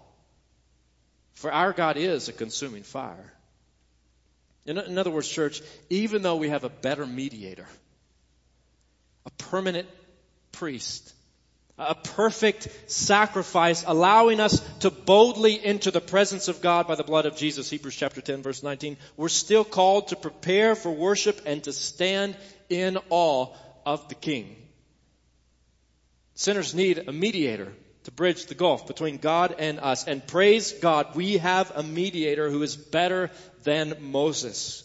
For 1.35 1.53
our 1.53 1.73
God 1.73 1.97
is 1.99 2.29
a 2.29 2.33
consuming 2.33 2.83
fire. 2.83 3.33
In, 4.65 4.79
in 4.79 4.97
other 4.97 5.11
words, 5.11 5.29
church, 5.29 5.61
even 5.91 6.23
though 6.23 6.37
we 6.37 6.49
have 6.49 6.65
a 6.65 6.71
better 6.71 7.05
mediator, 7.05 7.67
a 9.27 9.31
permanent 9.33 9.89
priest, 10.53 11.13
a 11.77 11.95
perfect 11.95 12.69
sacrifice 12.87 13.85
allowing 13.87 14.41
us 14.41 14.61
to 14.79 14.91
boldly 14.91 15.63
enter 15.63 15.91
the 15.91 16.01
presence 16.01 16.49
of 16.49 16.63
God 16.63 16.87
by 16.87 16.95
the 16.95 17.03
blood 17.03 17.27
of 17.27 17.37
Jesus, 17.37 17.69
Hebrews 17.69 17.97
chapter 17.97 18.21
10 18.21 18.43
verse 18.43 18.63
19, 18.63 18.97
we're 19.17 19.29
still 19.29 19.65
called 19.65 20.09
to 20.09 20.17
prepare 20.17 20.75
for 20.75 20.93
worship 20.93 21.43
and 21.45 21.63
to 21.65 21.73
stand 21.73 22.37
in 22.71 22.97
awe 23.11 23.49
of 23.85 24.09
the 24.09 24.15
King. 24.15 24.64
Sinners 26.35 26.75
need 26.75 27.09
a 27.09 27.13
mediator 27.13 27.73
to 28.05 28.11
bridge 28.11 28.47
the 28.47 28.55
gulf 28.55 28.87
between 28.87 29.19
God 29.19 29.55
and 29.59 29.81
us. 29.81 30.07
And 30.07 30.27
praise 30.27 30.73
God, 30.73 31.15
we 31.15 31.39
have 31.39 31.73
a 31.75 31.83
mediator 31.83 32.51
who 32.51 32.63
is 32.63 32.77
better 32.77 33.31
than 33.63 33.97
Moses. 34.01 34.83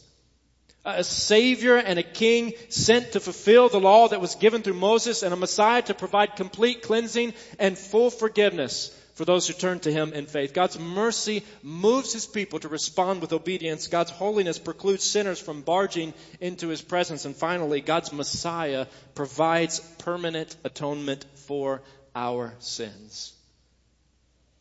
A 0.86 1.04
savior 1.04 1.76
and 1.76 2.00
a 2.00 2.04
king 2.04 2.54
sent 2.70 3.12
to 3.12 3.20
fulfill 3.20 3.68
the 3.68 3.80
law 3.80 4.08
that 4.08 4.22
was 4.22 4.36
given 4.36 4.62
through 4.62 4.76
Moses 4.76 5.24
and 5.24 5.34
a 5.34 5.38
Messiah 5.38 5.82
to 5.84 5.94
provide 5.94 6.36
complete 6.36 6.82
cleansing 6.82 7.34
and 7.60 7.78
full 7.78 8.10
forgiveness 8.10 8.96
for 9.20 9.26
those 9.26 9.46
who 9.46 9.54
turn 9.54 9.82
to 9.82 9.92
him 9.92 10.14
in 10.14 10.26
faith. 10.26 10.54
God's 10.54 10.80
mercy 10.80 11.44
moves 11.62 12.14
his 12.14 12.26
people 12.26 12.60
to 12.60 12.70
respond 12.70 13.20
with 13.20 13.34
obedience. 13.34 13.88
God's 13.88 14.12
holiness 14.12 14.58
precludes 14.58 15.04
sinners 15.04 15.42
from 15.42 15.62
barging 15.62 16.14
into 16.40 16.70
his 16.70 16.82
presence. 16.82 17.26
And 17.26 17.36
finally, 17.36 17.82
God's 17.82 18.14
Messiah 18.14 18.86
provides 19.16 19.82
permanent 19.98 20.56
atonement 20.64 21.26
for 21.50 21.82
our 22.14 22.54
sins. 22.60 23.34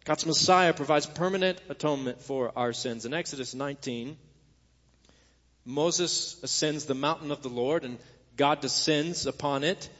God's 0.06 0.24
Messiah 0.24 0.72
provides 0.72 1.04
permanent 1.04 1.60
atonement 1.68 2.22
for 2.22 2.50
our 2.56 2.72
sins. 2.72 3.04
In 3.04 3.12
Exodus 3.12 3.54
19, 3.54 4.16
Moses 5.66 6.42
ascends 6.42 6.86
the 6.86 6.94
mountain 6.94 7.30
of 7.30 7.42
the 7.42 7.50
Lord 7.50 7.84
and 7.84 7.98
God 8.38 8.62
descends 8.62 9.26
upon 9.26 9.64
it 9.64 9.90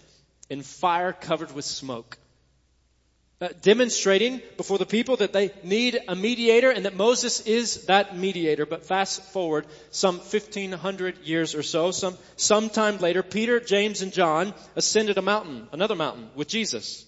in 0.49 0.63
fire 0.63 1.13
covered 1.13 1.55
with 1.55 1.67
smoke. 1.67 2.17
Uh, 3.41 3.49
demonstrating 3.63 4.43
before 4.57 4.79
the 4.79 4.85
people 4.87 5.17
that 5.19 5.33
they 5.33 5.53
need 5.63 5.97
a 6.09 6.17
mediator 6.17 6.73
and 6.73 6.87
that 6.87 6.97
Moses 6.97 7.41
is 7.47 7.87
that 7.87 8.17
mediator. 8.17 8.67
But 8.67 8.85
fast 8.85 9.23
forward 9.27 9.67
some 9.93 10.17
1500 10.17 11.19
years 11.19 11.55
or 11.55 11.63
so, 11.63 11.93
some, 11.93 12.19
sometime 12.35 12.99
later, 12.99 13.23
Peter, 13.23 13.61
James, 13.61 14.03
and 14.03 14.13
John 14.13 14.55
ascended 14.75 15.19
a 15.19 15.23
mountain, 15.23 15.69
another 15.71 15.95
mountain, 15.95 16.31
with 16.35 16.49
Jesus. 16.49 17.07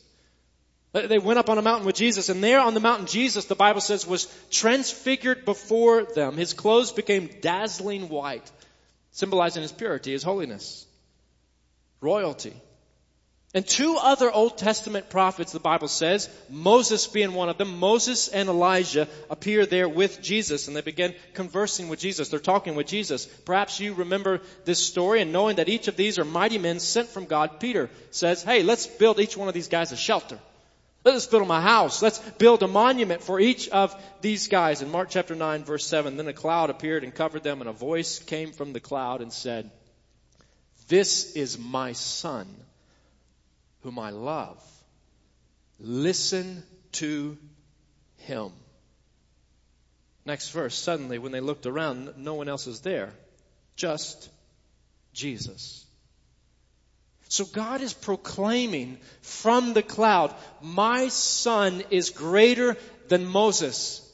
They 0.93 1.19
went 1.19 1.41
up 1.41 1.51
on 1.51 1.59
a 1.59 1.63
mountain 1.63 1.87
with 1.87 1.97
Jesus, 1.97 2.29
and 2.29 2.43
there 2.45 2.61
on 2.61 2.75
the 2.75 2.81
mountain, 2.81 3.07
Jesus, 3.07 3.47
the 3.47 3.57
Bible 3.57 3.81
says, 3.81 4.07
was 4.07 4.33
transfigured 4.53 5.45
before 5.45 6.05
them. 6.05 6.37
His 6.37 6.53
clothes 6.53 6.93
became 6.93 7.29
dazzling 7.41 8.09
white, 8.09 8.49
symbolizing 9.11 9.63
his 9.63 9.73
purity, 9.73 10.13
his 10.13 10.23
holiness, 10.23 10.87
royalty. 12.01 12.55
And 13.53 13.67
two 13.67 13.97
other 14.01 14.31
Old 14.31 14.59
Testament 14.59 15.11
prophets, 15.11 15.51
the 15.51 15.59
Bible 15.59 15.89
says, 15.89 16.29
Moses 16.49 17.09
being 17.09 17.35
one 17.35 17.49
of 17.49 17.59
them, 17.59 17.81
Moses 17.81 18.29
and 18.29 18.49
Elijah 18.49 19.09
appear 19.29 19.67
there 19.67 19.89
with 19.89 20.23
Jesus 20.23 20.69
and 20.69 20.77
they 20.77 20.83
begin 20.83 21.17
conversing 21.35 21.89
with 21.89 21.99
Jesus. 21.99 22.29
They're 22.29 22.39
talking 22.39 22.77
with 22.77 22.87
Jesus. 22.87 23.27
Perhaps 23.27 23.81
you 23.81 23.95
remember 23.95 24.41
this 24.65 24.79
story 24.79 25.21
and 25.21 25.33
knowing 25.33 25.57
that 25.57 25.69
each 25.69 25.89
of 25.89 25.97
these 25.97 26.17
are 26.21 26.25
mighty 26.25 26.59
men 26.59 26.79
sent 26.79 27.09
from 27.09 27.25
God, 27.25 27.59
Peter 27.59 27.91
says, 28.13 28.45
hey, 28.45 28.63
let's 28.63 28.87
build 28.87 29.19
each 29.19 29.37
one 29.37 29.49
of 29.49 29.55
these 29.55 29.69
guys 29.69 29.91
a 29.91 29.97
shelter. 29.97 30.39
Let's 31.05 31.27
build 31.27 31.43
them 31.43 31.51
a 31.51 31.61
house. 31.61 32.03
Let's 32.03 32.21
build 32.21 32.63
a 32.63 32.69
monument 32.69 33.21
for 33.21 33.41
each 33.41 33.69
of 33.71 34.01
these 34.21 34.47
guys. 34.47 34.81
In 34.81 34.93
Mark 34.93 35.09
chapter 35.11 35.35
9 35.35 35.65
verse 35.65 35.85
7, 35.87 36.17
then 36.17 36.29
a 36.29 36.33
cloud 36.33 36.71
appeared 36.71 37.03
and 37.03 37.13
covered 37.13 37.43
them 37.43 37.61
and 37.61 37.69
a 37.69 37.73
voice 37.73 38.21
came 38.21 38.53
from 38.53 38.73
the 38.73 38.81
cloud 38.81 39.23
and 39.23 39.33
said, 39.33 39.69
this 40.87 41.35
is 41.35 41.59
my 41.59 41.95
son 41.95 42.47
whom 43.83 43.99
I 43.99 44.11
love. 44.11 44.63
Listen 45.79 46.63
to 46.93 47.37
him. 48.19 48.51
Next 50.27 50.51
verse, 50.51 50.75
suddenly 50.75 51.19
when 51.19 51.33
they 51.33 51.41
looked 51.41 51.67
around, 51.67 52.13
no 52.19 52.35
one 52.35 52.49
else 52.49 52.67
is 52.67 52.81
there. 52.81 53.13
Just 53.77 54.29
Jesus. 55.13 55.85
So 57.29 57.45
God 57.45 57.81
is 57.81 57.93
proclaiming 57.93 58.99
from 59.23 59.73
the 59.73 59.83
cloud, 59.83 60.35
my 60.61 61.09
son 61.09 61.83
is 61.91 62.11
greater 62.11 62.77
than 63.09 63.25
Moses. 63.25 64.07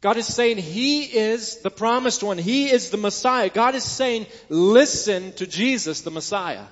God 0.00 0.16
is 0.16 0.26
saying 0.26 0.56
He 0.56 1.02
is 1.02 1.56
the 1.58 1.70
promised 1.70 2.22
one. 2.22 2.38
He 2.38 2.70
is 2.70 2.90
the 2.90 2.96
Messiah. 2.96 3.50
God 3.50 3.74
is 3.74 3.84
saying, 3.84 4.26
listen 4.48 5.32
to 5.34 5.46
Jesus, 5.46 6.00
the 6.02 6.10
Messiah. 6.10 6.64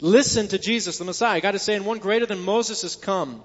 Listen 0.00 0.48
to 0.48 0.58
Jesus, 0.58 0.98
the 0.98 1.04
Messiah. 1.04 1.40
God 1.40 1.54
is 1.54 1.62
saying, 1.62 1.84
one 1.84 1.98
greater 1.98 2.26
than 2.26 2.40
Moses 2.40 2.82
has 2.82 2.96
come 2.96 3.42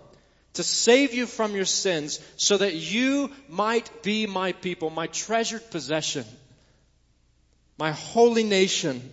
to 0.53 0.63
save 0.63 1.13
you 1.13 1.25
from 1.25 1.53
your 1.55 1.65
sins 1.65 2.19
so 2.37 2.57
that 2.57 2.75
you 2.75 3.29
might 3.49 4.03
be 4.03 4.25
my 4.25 4.53
people, 4.53 4.89
my 4.89 5.07
treasured 5.07 5.69
possession, 5.69 6.25
my 7.77 7.91
holy 7.91 8.43
nation, 8.43 9.11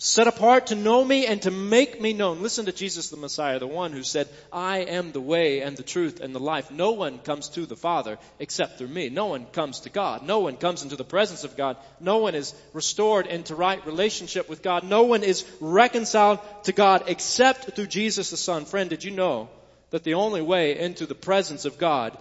set 0.00 0.28
apart 0.28 0.68
to 0.68 0.76
know 0.76 1.04
me 1.04 1.26
and 1.26 1.42
to 1.42 1.50
make 1.50 2.00
me 2.00 2.12
known. 2.12 2.40
Listen 2.40 2.66
to 2.66 2.72
Jesus 2.72 3.10
the 3.10 3.16
Messiah, 3.16 3.58
the 3.58 3.66
one 3.66 3.92
who 3.92 4.04
said, 4.04 4.28
I 4.52 4.78
am 4.78 5.10
the 5.10 5.20
way 5.20 5.60
and 5.60 5.76
the 5.76 5.82
truth 5.82 6.20
and 6.20 6.32
the 6.32 6.40
life. 6.40 6.70
No 6.70 6.92
one 6.92 7.18
comes 7.18 7.48
to 7.50 7.66
the 7.66 7.74
Father 7.74 8.16
except 8.38 8.78
through 8.78 8.88
me. 8.88 9.08
No 9.08 9.26
one 9.26 9.46
comes 9.46 9.80
to 9.80 9.90
God. 9.90 10.24
No 10.24 10.38
one 10.38 10.56
comes 10.56 10.84
into 10.84 10.94
the 10.94 11.02
presence 11.02 11.42
of 11.42 11.56
God. 11.56 11.76
No 11.98 12.18
one 12.18 12.36
is 12.36 12.54
restored 12.72 13.26
into 13.26 13.56
right 13.56 13.84
relationship 13.86 14.48
with 14.48 14.62
God. 14.62 14.84
No 14.84 15.02
one 15.02 15.24
is 15.24 15.44
reconciled 15.60 16.38
to 16.64 16.72
God 16.72 17.04
except 17.08 17.74
through 17.74 17.88
Jesus 17.88 18.30
the 18.30 18.36
Son. 18.36 18.66
Friend, 18.66 18.88
did 18.88 19.02
you 19.02 19.10
know 19.10 19.48
that 19.90 20.04
the 20.04 20.14
only 20.14 20.42
way 20.42 20.78
into 20.78 21.06
the 21.06 21.16
presence 21.16 21.64
of 21.64 21.76
God 21.76 22.16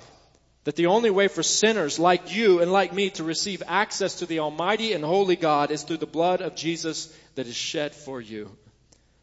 that 0.67 0.75
the 0.75 0.87
only 0.87 1.09
way 1.09 1.29
for 1.29 1.43
sinners 1.43 1.97
like 1.97 2.35
you 2.35 2.61
and 2.61 2.73
like 2.73 2.91
me 2.91 3.09
to 3.09 3.23
receive 3.23 3.63
access 3.65 4.15
to 4.15 4.25
the 4.25 4.39
Almighty 4.39 4.91
and 4.91 5.01
Holy 5.01 5.37
God 5.37 5.71
is 5.71 5.83
through 5.83 5.95
the 5.95 6.05
blood 6.05 6.41
of 6.41 6.57
Jesus 6.57 7.07
that 7.35 7.47
is 7.47 7.55
shed 7.55 7.95
for 7.95 8.19
you. 8.19 8.51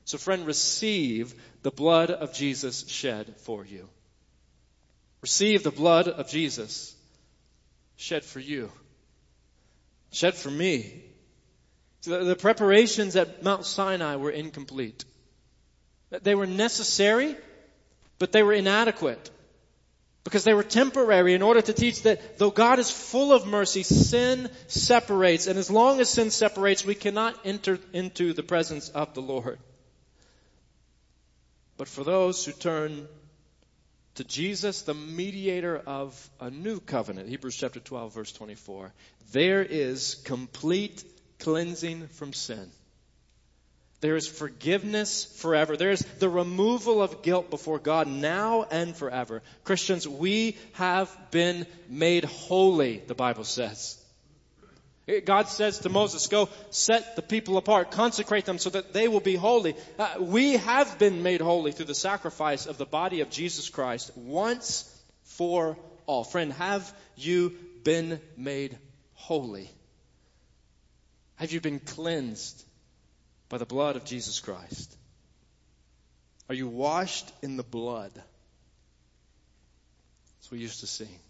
So 0.06 0.16
friend, 0.16 0.46
receive 0.46 1.34
the 1.60 1.70
blood 1.70 2.10
of 2.10 2.32
Jesus 2.32 2.88
shed 2.88 3.36
for 3.40 3.62
you. 3.62 3.86
Receive 5.20 5.62
the 5.62 5.70
blood 5.70 6.08
of 6.08 6.30
Jesus 6.30 6.96
shed 7.96 8.24
for 8.24 8.40
you. 8.40 8.72
Shed 10.12 10.36
for 10.36 10.50
me. 10.50 11.04
So 12.00 12.24
the 12.24 12.36
preparations 12.36 13.16
at 13.16 13.42
Mount 13.42 13.66
Sinai 13.66 14.16
were 14.16 14.30
incomplete. 14.30 15.04
They 16.08 16.34
were 16.34 16.46
necessary, 16.46 17.36
but 18.18 18.32
they 18.32 18.42
were 18.42 18.54
inadequate. 18.54 19.30
Because 20.24 20.44
they 20.44 20.54
were 20.54 20.62
temporary 20.62 21.34
in 21.34 21.42
order 21.42 21.60
to 21.60 21.72
teach 21.74 22.02
that 22.02 22.38
though 22.38 22.50
God 22.50 22.78
is 22.78 22.90
full 22.90 23.32
of 23.32 23.46
mercy, 23.46 23.82
sin 23.82 24.48
separates. 24.68 25.46
And 25.46 25.58
as 25.58 25.70
long 25.70 26.00
as 26.00 26.08
sin 26.08 26.30
separates, 26.30 26.84
we 26.84 26.94
cannot 26.94 27.38
enter 27.44 27.78
into 27.92 28.32
the 28.32 28.42
presence 28.42 28.88
of 28.88 29.12
the 29.12 29.20
Lord. 29.20 29.58
But 31.76 31.88
for 31.88 32.04
those 32.04 32.44
who 32.44 32.52
turn 32.52 33.06
to 34.14 34.24
Jesus, 34.24 34.82
the 34.82 34.94
mediator 34.94 35.76
of 35.76 36.30
a 36.40 36.50
new 36.50 36.80
covenant, 36.80 37.28
Hebrews 37.28 37.56
chapter 37.56 37.80
12 37.80 38.14
verse 38.14 38.32
24, 38.32 38.92
there 39.32 39.62
is 39.62 40.14
complete 40.14 41.04
cleansing 41.38 42.08
from 42.08 42.32
sin. 42.32 42.70
There 44.04 44.16
is 44.16 44.28
forgiveness 44.28 45.24
forever. 45.24 45.78
There 45.78 45.90
is 45.90 46.04
the 46.18 46.28
removal 46.28 47.00
of 47.00 47.22
guilt 47.22 47.48
before 47.48 47.78
God 47.78 48.06
now 48.06 48.66
and 48.70 48.94
forever. 48.94 49.42
Christians, 49.64 50.06
we 50.06 50.58
have 50.74 51.10
been 51.30 51.66
made 51.88 52.24
holy, 52.24 52.98
the 52.98 53.14
Bible 53.14 53.44
says. 53.44 53.98
God 55.24 55.48
says 55.48 55.78
to 55.78 55.88
Moses, 55.88 56.26
go 56.26 56.50
set 56.68 57.16
the 57.16 57.22
people 57.22 57.56
apart, 57.56 57.92
consecrate 57.92 58.44
them 58.44 58.58
so 58.58 58.68
that 58.68 58.92
they 58.92 59.08
will 59.08 59.20
be 59.20 59.36
holy. 59.36 59.74
Uh, 59.98 60.16
we 60.20 60.58
have 60.58 60.98
been 60.98 61.22
made 61.22 61.40
holy 61.40 61.72
through 61.72 61.86
the 61.86 61.94
sacrifice 61.94 62.66
of 62.66 62.76
the 62.76 62.84
body 62.84 63.22
of 63.22 63.30
Jesus 63.30 63.70
Christ 63.70 64.14
once 64.18 64.84
for 65.22 65.78
all. 66.04 66.24
Friend, 66.24 66.52
have 66.52 66.92
you 67.16 67.56
been 67.84 68.20
made 68.36 68.76
holy? 69.14 69.70
Have 71.36 71.52
you 71.52 71.62
been 71.62 71.80
cleansed? 71.80 72.66
By 73.54 73.58
the 73.58 73.64
blood 73.64 73.94
of 73.94 74.04
Jesus 74.04 74.40
Christ? 74.40 74.96
Are 76.48 76.56
you 76.56 76.66
washed 76.66 77.30
in 77.40 77.56
the 77.56 77.62
blood? 77.62 78.10
What 80.42 80.50
we 80.50 80.58
used 80.58 80.80
to 80.80 80.88
sing. 80.88 81.20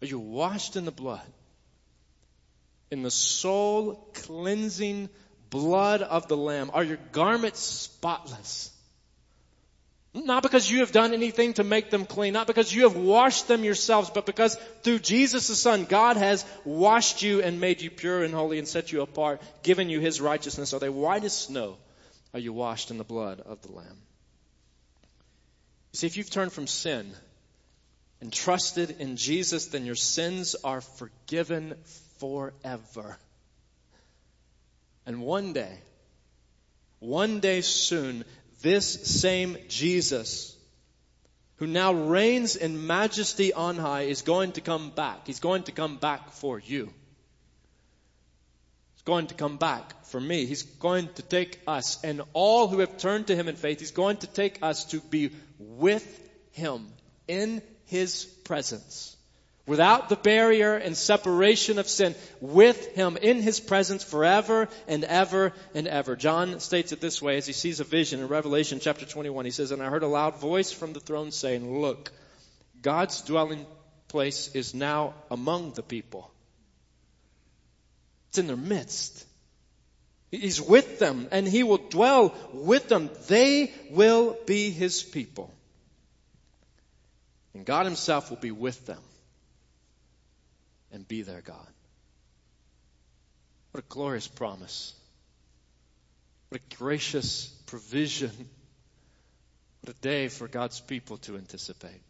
Are 0.00 0.06
you 0.06 0.20
washed 0.20 0.76
in 0.76 0.84
the 0.84 0.92
blood? 0.92 1.26
In 2.92 3.02
the 3.02 3.10
soul 3.10 4.08
cleansing 4.14 5.08
blood 5.50 6.02
of 6.02 6.28
the 6.28 6.36
Lamb? 6.36 6.70
Are 6.72 6.84
your 6.84 7.00
garments 7.10 7.58
spotless? 7.58 8.70
Not 10.14 10.42
because 10.42 10.70
you 10.70 10.80
have 10.80 10.90
done 10.90 11.12
anything 11.12 11.52
to 11.54 11.64
make 11.64 11.90
them 11.90 12.06
clean, 12.06 12.32
not 12.32 12.46
because 12.46 12.72
you 12.72 12.84
have 12.84 12.96
washed 12.96 13.46
them 13.46 13.62
yourselves, 13.62 14.10
but 14.10 14.26
because 14.26 14.56
through 14.82 15.00
Jesus 15.00 15.48
the 15.48 15.54
Son, 15.54 15.84
God 15.84 16.16
has 16.16 16.44
washed 16.64 17.22
you 17.22 17.42
and 17.42 17.60
made 17.60 17.82
you 17.82 17.90
pure 17.90 18.24
and 18.24 18.32
holy 18.32 18.58
and 18.58 18.66
set 18.66 18.90
you 18.90 19.02
apart, 19.02 19.42
given 19.62 19.90
you 19.90 20.00
His 20.00 20.20
righteousness. 20.20 20.72
Are 20.72 20.80
they 20.80 20.88
white 20.88 21.24
as 21.24 21.36
snow? 21.36 21.76
Are 22.32 22.40
you 22.40 22.52
washed 22.52 22.90
in 22.90 22.98
the 22.98 23.04
blood 23.04 23.40
of 23.40 23.60
the 23.62 23.72
Lamb? 23.72 23.98
You 25.92 25.98
see, 25.98 26.06
if 26.06 26.16
you've 26.16 26.30
turned 26.30 26.52
from 26.52 26.66
sin 26.66 27.12
and 28.20 28.32
trusted 28.32 28.96
in 28.98 29.16
Jesus, 29.16 29.66
then 29.66 29.86
your 29.86 29.94
sins 29.94 30.56
are 30.64 30.80
forgiven 30.80 31.74
forever. 32.18 33.18
And 35.06 35.22
one 35.22 35.52
day, 35.52 35.78
one 36.98 37.40
day 37.40 37.60
soon, 37.60 38.24
this 38.60 39.20
same 39.20 39.56
Jesus, 39.68 40.56
who 41.56 41.66
now 41.66 41.92
reigns 41.92 42.56
in 42.56 42.86
majesty 42.86 43.52
on 43.52 43.76
high, 43.76 44.02
is 44.02 44.22
going 44.22 44.52
to 44.52 44.60
come 44.60 44.90
back. 44.90 45.26
He's 45.26 45.40
going 45.40 45.64
to 45.64 45.72
come 45.72 45.96
back 45.96 46.32
for 46.32 46.58
you. 46.58 46.92
He's 48.94 49.02
going 49.04 49.26
to 49.28 49.34
come 49.34 49.58
back 49.58 50.04
for 50.06 50.20
me. 50.20 50.46
He's 50.46 50.62
going 50.62 51.08
to 51.14 51.22
take 51.22 51.60
us 51.66 52.02
and 52.02 52.22
all 52.32 52.68
who 52.68 52.78
have 52.80 52.98
turned 52.98 53.26
to 53.26 53.36
Him 53.36 53.48
in 53.48 53.56
faith, 53.56 53.80
He's 53.80 53.90
going 53.90 54.18
to 54.18 54.26
take 54.26 54.62
us 54.62 54.86
to 54.86 55.00
be 55.00 55.30
with 55.58 56.06
Him 56.52 56.86
in 57.26 57.62
His 57.86 58.24
presence 58.24 59.17
without 59.68 60.08
the 60.08 60.16
barrier 60.16 60.74
and 60.74 60.96
separation 60.96 61.78
of 61.78 61.86
sin, 61.86 62.14
with 62.40 62.94
him 62.94 63.18
in 63.18 63.42
his 63.42 63.60
presence 63.60 64.02
forever 64.02 64.66
and 64.88 65.04
ever 65.04 65.52
and 65.74 65.86
ever. 65.86 66.16
John 66.16 66.58
states 66.58 66.92
it 66.92 67.02
this 67.02 67.20
way 67.20 67.36
as 67.36 67.46
he 67.46 67.52
sees 67.52 67.78
a 67.78 67.84
vision 67.84 68.20
in 68.20 68.28
Revelation 68.28 68.80
chapter 68.80 69.04
21. 69.04 69.44
He 69.44 69.50
says, 69.50 69.70
And 69.70 69.82
I 69.82 69.90
heard 69.90 70.02
a 70.02 70.08
loud 70.08 70.40
voice 70.40 70.72
from 70.72 70.94
the 70.94 71.00
throne 71.00 71.30
saying, 71.30 71.80
Look, 71.80 72.10
God's 72.80 73.20
dwelling 73.20 73.66
place 74.08 74.50
is 74.54 74.72
now 74.74 75.12
among 75.30 75.72
the 75.72 75.82
people. 75.82 76.32
It's 78.30 78.38
in 78.38 78.46
their 78.46 78.56
midst. 78.56 79.26
He's 80.30 80.60
with 80.60 80.98
them 80.98 81.28
and 81.30 81.46
he 81.46 81.62
will 81.62 81.88
dwell 81.88 82.34
with 82.54 82.88
them. 82.88 83.10
They 83.28 83.72
will 83.90 84.36
be 84.46 84.70
his 84.70 85.02
people. 85.02 85.52
And 87.54 87.66
God 87.66 87.84
himself 87.84 88.30
will 88.30 88.36
be 88.38 88.50
with 88.50 88.86
them 88.86 88.98
and 90.92 91.06
be 91.06 91.22
their 91.22 91.40
God. 91.40 91.66
What 93.72 93.84
a 93.84 93.86
glorious 93.88 94.28
promise. 94.28 94.94
What 96.48 96.60
a 96.60 96.76
gracious 96.76 97.46
provision. 97.66 98.32
What 99.82 99.94
a 99.94 100.00
day 100.00 100.28
for 100.28 100.48
God's 100.48 100.80
people 100.80 101.18
to 101.18 101.36
anticipate. 101.36 102.02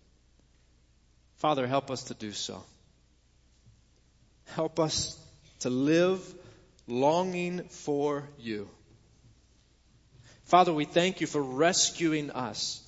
Father, 1.37 1.67
help 1.67 1.91
us 1.91 2.05
to 2.05 2.15
do 2.15 2.33
so. 2.33 2.63
Help 4.55 4.81
us 4.81 5.19
to 5.61 5.71
live 5.71 6.21
longing 6.87 7.65
for 7.65 8.25
you. 8.39 8.69
Father, 10.45 10.73
we 10.73 10.85
thank 10.85 11.21
you 11.21 11.27
for 11.27 11.43
rescuing 11.43 12.31
us 12.31 12.83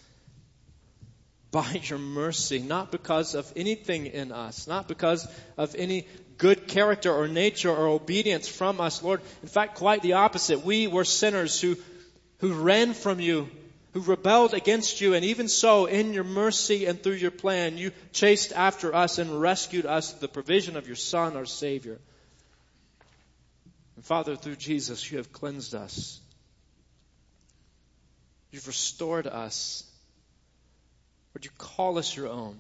by 1.51 1.81
your 1.85 1.99
mercy, 1.99 2.61
not 2.61 2.93
because 2.93 3.35
of 3.35 3.53
anything 3.57 4.07
in 4.07 4.33
us, 4.33 4.67
not 4.67 4.87
because 4.87 5.27
of 5.57 5.75
any 5.75 6.07
good 6.39 6.69
character 6.69 7.13
or 7.13 7.29
nature 7.29 7.71
or 7.71 7.89
obedience 7.89 8.49
from 8.49 8.81
us, 8.81 9.03
Lord. 9.03 9.21
In 9.43 9.49
fact, 9.49 9.77
quite 9.77 10.03
the 10.03 10.15
opposite. 10.15 10.65
We 10.65 10.87
were 10.87 11.05
sinners 11.05 11.61
who, 11.61 11.77
who 12.39 12.55
ran 12.55 12.95
from 12.95 13.21
you, 13.21 13.49
who 13.93 14.01
rebelled 14.01 14.55
against 14.55 15.01
you, 15.01 15.15
and 15.15 15.25
even 15.25 15.49
so, 15.49 15.87
in 15.87 16.15
your 16.15 16.25
mercy 16.25 16.87
and 16.87 17.03
through 17.03 17.15
your 17.15 17.33
plan, 17.33 17.77
you 17.77 17.91
chased 18.13 18.53
after 18.53 18.95
us 18.95 19.19
and 19.19 19.41
rescued 19.41 19.87
us 19.87 20.13
through 20.13 20.21
the 20.21 20.29
provision 20.29 20.77
of 20.77 20.87
your 20.87 20.97
Son, 20.97 21.37
our 21.37 21.47
Savior. 21.47 21.99
And 23.97 24.05
Father, 24.05 24.37
through 24.37 24.57
Jesus, 24.57 25.11
you 25.11 25.19
have 25.19 25.33
cleansed 25.33 25.75
us. 25.75 26.21
You've 28.53 28.69
restored 28.69 29.27
us 29.27 29.90
would 31.35 31.45
you 31.45 31.51
call 31.59 31.99
us 31.99 32.15
your 32.15 32.29
own? 32.29 32.59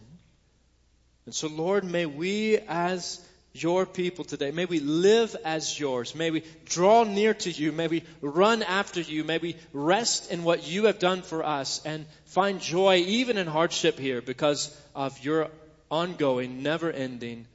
And 1.26 1.34
so, 1.34 1.48
Lord, 1.48 1.84
may 1.84 2.06
we 2.06 2.58
as 2.68 3.20
your 3.52 3.84
people 3.84 4.24
today. 4.24 4.52
May 4.52 4.64
we 4.64 4.80
live 4.80 5.34
as 5.44 5.78
yours. 5.78 6.14
May 6.14 6.30
we 6.30 6.44
draw 6.66 7.04
near 7.04 7.34
to 7.34 7.50
you. 7.50 7.72
May 7.72 7.88
we 7.88 8.04
run 8.20 8.62
after 8.62 9.00
you. 9.00 9.24
May 9.24 9.38
we 9.38 9.56
rest 9.72 10.30
in 10.30 10.44
what 10.44 10.68
you 10.68 10.84
have 10.84 10.98
done 10.98 11.22
for 11.22 11.44
us 11.44 11.84
and 11.84 12.06
find 12.26 12.60
joy 12.60 12.96
even 13.06 13.38
in 13.38 13.46
hardship 13.46 13.98
here 13.98 14.22
because 14.22 14.74
of 14.94 15.22
your 15.24 15.48
ongoing, 15.90 16.62
never 16.62 16.90
ending 16.90 17.46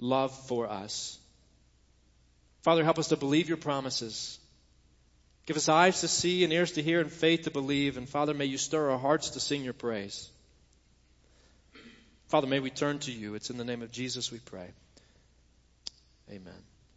love 0.00 0.36
for 0.46 0.68
us. 0.68 1.18
Father, 2.62 2.84
help 2.84 2.98
us 2.98 3.08
to 3.08 3.16
believe 3.16 3.48
your 3.48 3.56
promises. 3.56 4.38
Give 5.46 5.56
us 5.56 5.70
eyes 5.70 6.02
to 6.02 6.08
see 6.08 6.44
and 6.44 6.52
ears 6.52 6.72
to 6.72 6.82
hear 6.82 7.00
and 7.00 7.10
faith 7.10 7.42
to 7.42 7.50
believe. 7.50 7.96
And 7.96 8.06
Father, 8.06 8.34
may 8.34 8.44
you 8.44 8.58
stir 8.58 8.90
our 8.90 8.98
hearts 8.98 9.30
to 9.30 9.40
sing 9.40 9.64
your 9.64 9.72
praise. 9.72 10.28
Father, 12.28 12.46
may 12.46 12.60
we 12.60 12.70
turn 12.70 12.98
to 13.00 13.12
you. 13.12 13.34
It's 13.34 13.50
in 13.50 13.56
the 13.56 13.64
name 13.64 13.82
of 13.82 13.90
Jesus 13.90 14.30
we 14.30 14.38
pray. 14.38 14.68
Amen. 16.30 16.62